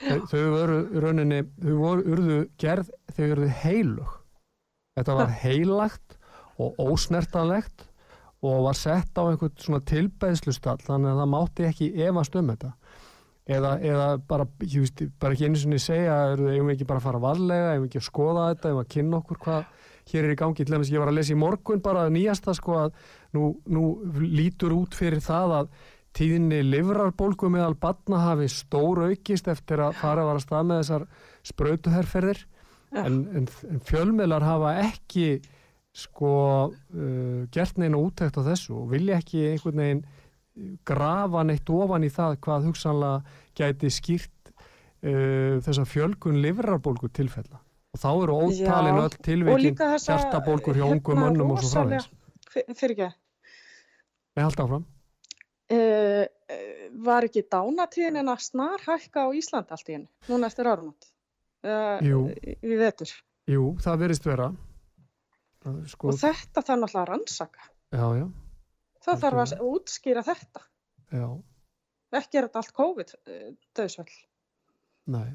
[0.00, 4.16] þau voru rauninni, þau voru urðu gerð, þau urðu heilug
[4.96, 6.16] þetta var heilagt
[6.60, 7.86] og ósnertanlegt
[8.40, 12.72] og var sett á einhvern svona tilbeðslustall þannig að það mátti ekki efast um þetta
[13.50, 17.06] eða, eða bara, ég veist, bara ekki einu sinni segja, eigum við ekki bara að
[17.08, 19.64] fara varlega eigum við ekki að skoða þetta, eigum við að kynna okkur hvað
[20.10, 22.76] hér er í gangi, til dæmis ég var að lesa í morgun bara nýjasta sko
[22.84, 22.92] að
[23.36, 23.84] nú, nú
[24.24, 25.72] lítur út fyrir það að
[26.16, 31.06] tíðinni livrarbólgu meðal batna hafi stór aukist eftir að fara að vara stað með þessar
[31.52, 33.04] spröytuherrferðir ja.
[33.04, 35.28] en, en, en fjölmiðlar hafa ekki
[35.94, 36.32] sko
[36.70, 40.02] uh, gert neina útækt á þessu og vilja ekki einhvern veginn
[40.86, 47.98] grafa neitt ofan í það hvað hugsanlega gæti skýrt uh, þessa fjölgun livrarbólgu tilfella og
[48.02, 52.10] þá eru ótalin Já, öll tilvikin hjartabólgur hjá ungum hérna, mönnum og svo framvegis
[52.50, 53.10] Fyr- Fyrir ekki.
[54.36, 54.88] Nei, halda áfram
[55.70, 56.24] Uh,
[56.98, 61.06] var ekki dánatíðin en að snar hækka á Íslandi allt í henni, núna eftir árumót?
[61.62, 62.22] Uh, Jú.
[62.58, 63.12] Við vetur.
[63.46, 64.48] Jú, það verist vera
[65.62, 67.68] Það, sko, Og þetta þarf náttúrulega að rannsaka.
[67.94, 68.26] Já, já,
[69.04, 70.66] Það þarf að útskýra þetta.
[71.10, 71.28] já
[72.10, 74.14] Ekki er þetta allt COVID uh, döðsvöld.
[75.10, 75.28] Nei,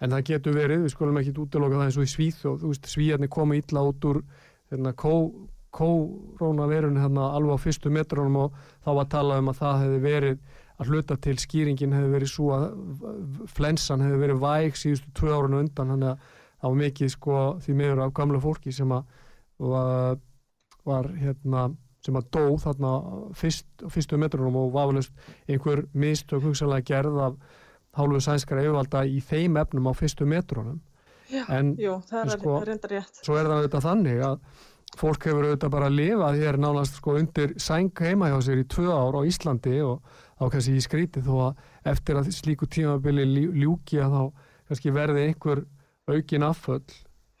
[0.00, 2.88] en það getur verið, við skulum ekki útiloka það eins og í Svíþjóð, þú veist,
[2.92, 4.20] Svíjarnir komu illa út úr
[4.70, 5.12] hérna, kó,
[5.74, 10.38] kórónaverunni hérna alveg á fyrstu metrunum og þá var talað um að það hefði verið
[10.78, 12.68] að hluta til skýringin hefði verið svo að
[13.56, 17.76] flensan hefði verið væg síðustu tvö árun undan, þannig að það var mikið sko því
[17.80, 19.12] meður af gamla fólki sem að
[19.58, 20.20] var,
[20.86, 21.68] var hérna
[22.04, 22.92] sem að dó þarna
[23.34, 25.12] fyrst, fyrstu metrunum og vafalust
[25.48, 27.36] einhver mistök hugsalega gerð af
[27.98, 30.80] hálfu sænskara yfirvalda í þeim efnum á fyrstu metrunum.
[31.28, 33.18] Já, en jú, það er sko- reyndar rétt.
[33.24, 34.38] svo er það auðvitað þannig að
[34.96, 38.88] fólk hefur auðvitað bara lifað hér nánast sko undir sæng heima hjá sér í tvö
[38.88, 40.00] ár á Íslandi og
[40.38, 41.56] þá kannski í skríti þó að
[41.92, 44.22] eftir að slíku tímabili ljú- ljúki að þá
[44.70, 45.64] kannski verði einhver
[46.08, 46.86] aukin afföll.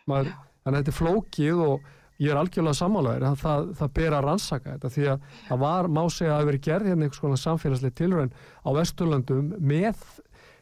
[0.08, 0.34] Maður,
[0.66, 1.80] að þetta er flókið og
[2.18, 5.88] ég er algjörlega sammálaður að það, það ber að rannsaka þetta því að það var
[5.94, 10.04] má segja að það verið gerð hérna einhvers konar samfélagslega tilraun á Vesturlöndum með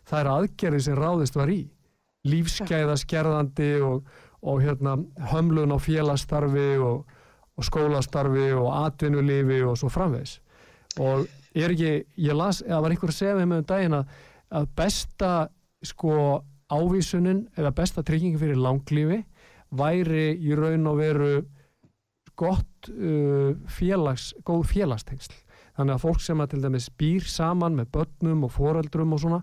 [0.07, 1.61] þær aðgerði sem ráðist var í.
[2.27, 4.09] Lífsgæða skerðandi og,
[4.43, 4.97] og hérna
[5.33, 7.07] hömlun á félastarfi og,
[7.57, 10.41] og skólastarfi og atvinnulífi og svo framvegs
[11.03, 11.27] og
[11.57, 11.93] er ekki,
[12.25, 14.13] ég las, eða var einhver segja með um daginn að,
[14.77, 15.31] besta
[15.85, 16.43] sko
[16.73, 19.23] ávísunin eða besta tryggingi fyrir langlífi
[19.81, 21.31] væri í raun og veru
[22.37, 25.39] gott uh, félags, góð félagstengsl
[25.77, 29.43] þannig að fólk sem að til dæmis býr saman með börnum og foreldrum og svona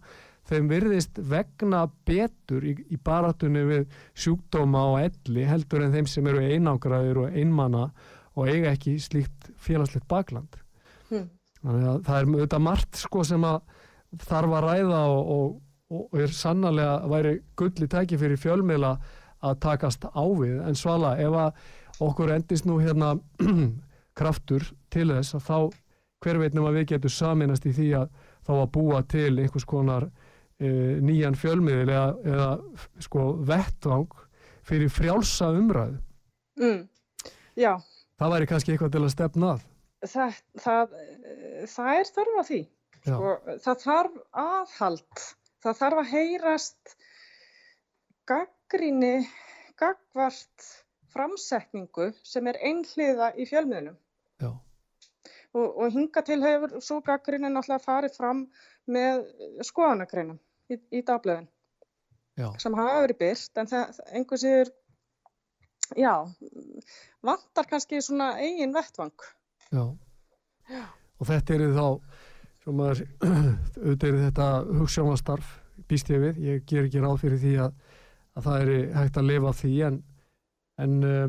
[0.50, 3.86] þeim virðist vegna betur í, í baratunni við
[4.20, 7.88] sjúkdóma og elli heldur en þeim sem eru einangraðir og einmana
[8.34, 10.58] og eiga ekki slíkt félagslegt bakland
[11.14, 11.28] Hm.
[11.62, 13.60] þannig að það er auðvitað margt sko sem að
[14.24, 15.52] þarf að ræða og, og,
[15.98, 19.12] og er sannarlega væri gulli tæki fyrir fjölmiðla að
[19.64, 20.60] takast á við.
[20.68, 23.14] En svala ef að okkur endist nú hérna
[24.18, 25.58] kraftur til þess að þá
[26.24, 28.14] hver veitnum að við getum saminast í því að
[28.48, 30.70] þá að búa til einhvers konar e,
[31.04, 32.50] nýjan fjölmiðil eða, eða
[33.04, 34.16] sko vettvang
[34.68, 36.00] fyrir frjálsa umræðu?
[36.62, 36.82] Mm.
[37.60, 37.76] Já,
[38.20, 39.68] það væri kannski eitthvað til að stefna að.
[40.04, 42.62] Það, það, eh, það er þörf á því.
[43.04, 43.32] Sko,
[43.64, 45.24] það þarf aðhald,
[45.64, 46.94] það þarf að heyrast
[48.74, 49.28] gaggríni,
[49.78, 50.64] gagvart
[51.14, 53.98] framsetningu sem er einhliða í fjölmiðlum.
[54.42, 54.50] Já.
[55.54, 58.48] Og, og hinga til hefur svo gaggríni náttúrulega farið fram
[58.90, 59.28] með
[59.62, 60.40] skoðanagreinum
[60.74, 61.46] í, í dagblöðin
[62.34, 62.50] Já.
[62.58, 64.74] sem hafa verið byrt en það einhver sér,
[65.94, 66.16] já,
[67.22, 69.30] vantar kannski svona eigin vettvang.
[69.70, 69.86] Já.
[71.22, 71.88] Og þetta er þá,
[72.74, 77.78] auðvitað er þetta hugssjónastarf, býst ég við, ég ger ekki ráð fyrir því að,
[78.34, 80.00] að það er hægt að lifa því en,
[80.84, 81.28] en uh,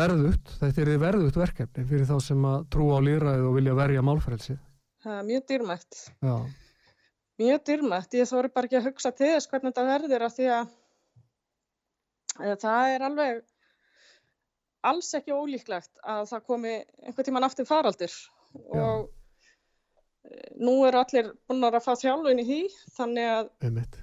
[0.00, 4.06] verðugt, þetta er verðugt verkefni fyrir þá sem að trúa á líðræðið og vilja verja
[4.06, 4.58] málfrelsið.
[5.00, 6.00] Það er mjög dýrmætt.
[6.20, 6.34] Já,
[7.40, 8.14] Mjög dýrmætt.
[8.18, 10.74] Ég þóri bara ekki að hugsa til þess hvernig þetta verður af því að
[12.42, 13.38] eh, það er alveg
[14.90, 18.18] alls ekki ólíklegt að það komi einhvern tíman aftur faraldur
[18.58, 19.08] og
[20.28, 22.60] eh, nú eru allir búin að fá þjálfun í því
[22.98, 24.00] þannig að einmitt.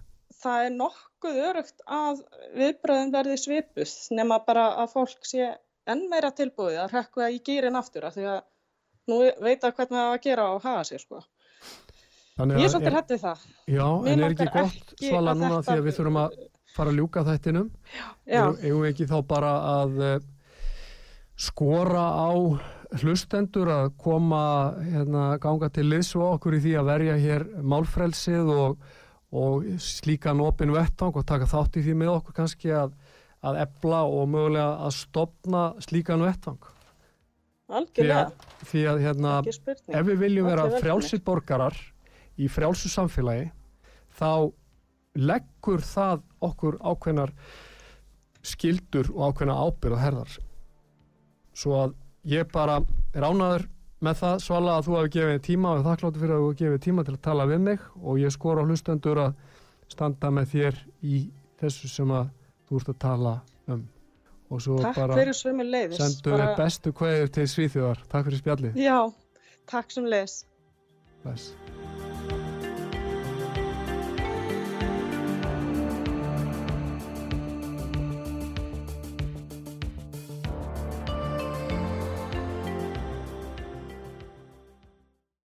[0.47, 2.21] Það er nokkuð örugt að
[2.57, 5.49] viðbröðin verði svipuð nema bara að fólk sé
[5.87, 8.39] enn meira tilbúið að hrekka í gýrin aftur af því að
[9.07, 11.21] nú veit að hvernig það á að gera og hafa sér sko.
[12.37, 13.45] Þannig Ég er að- svolítið hættið það.
[13.67, 16.35] Já, Mig en er ekki gott ekki svala að núna því að við þurfum að
[16.75, 17.69] fara að ljúka þættinum?
[18.27, 20.19] Eigum við ekki þá bara að eh,
[21.37, 22.29] skora á
[23.01, 24.43] hlustendur að koma
[24.79, 28.77] hérna, ganga til liðs og okkur í því að verja hér málfrelsið og,
[29.35, 32.93] og slíkan opin vettvang og taka þátt í því með okkur kannski að,
[33.43, 36.61] að ebla og mögulega að stopna slíkan vettvang.
[37.67, 41.75] Því algjörlega, að, því að hérna, ef við viljum vera frjálsir borgarar
[42.39, 43.49] í frjálsu samfélagi
[44.15, 44.53] þá
[45.17, 47.33] leggur það okkur ákveðnar
[48.47, 50.37] skildur og ákveðna ábyrð og herðar.
[51.57, 51.97] Svo að
[52.29, 52.79] ég bara
[53.11, 53.67] er ánaður
[54.05, 56.81] með það svala að þú hafi gefið tíma og þakkláttur fyrir að þú hafi gefið
[56.85, 59.37] tíma til að tala við mig og ég skora á hlustendur að
[59.89, 61.21] standa með þér í
[61.61, 62.27] þessu sem að
[62.67, 63.35] þú ert að tala
[63.73, 63.85] um
[64.47, 68.99] og svo Takk bara sendum við bestu kveður til Svíþjóðar takk fyrir spjallið Já,
[69.67, 70.43] takk sem leiðis.
[71.25, 71.51] Bless.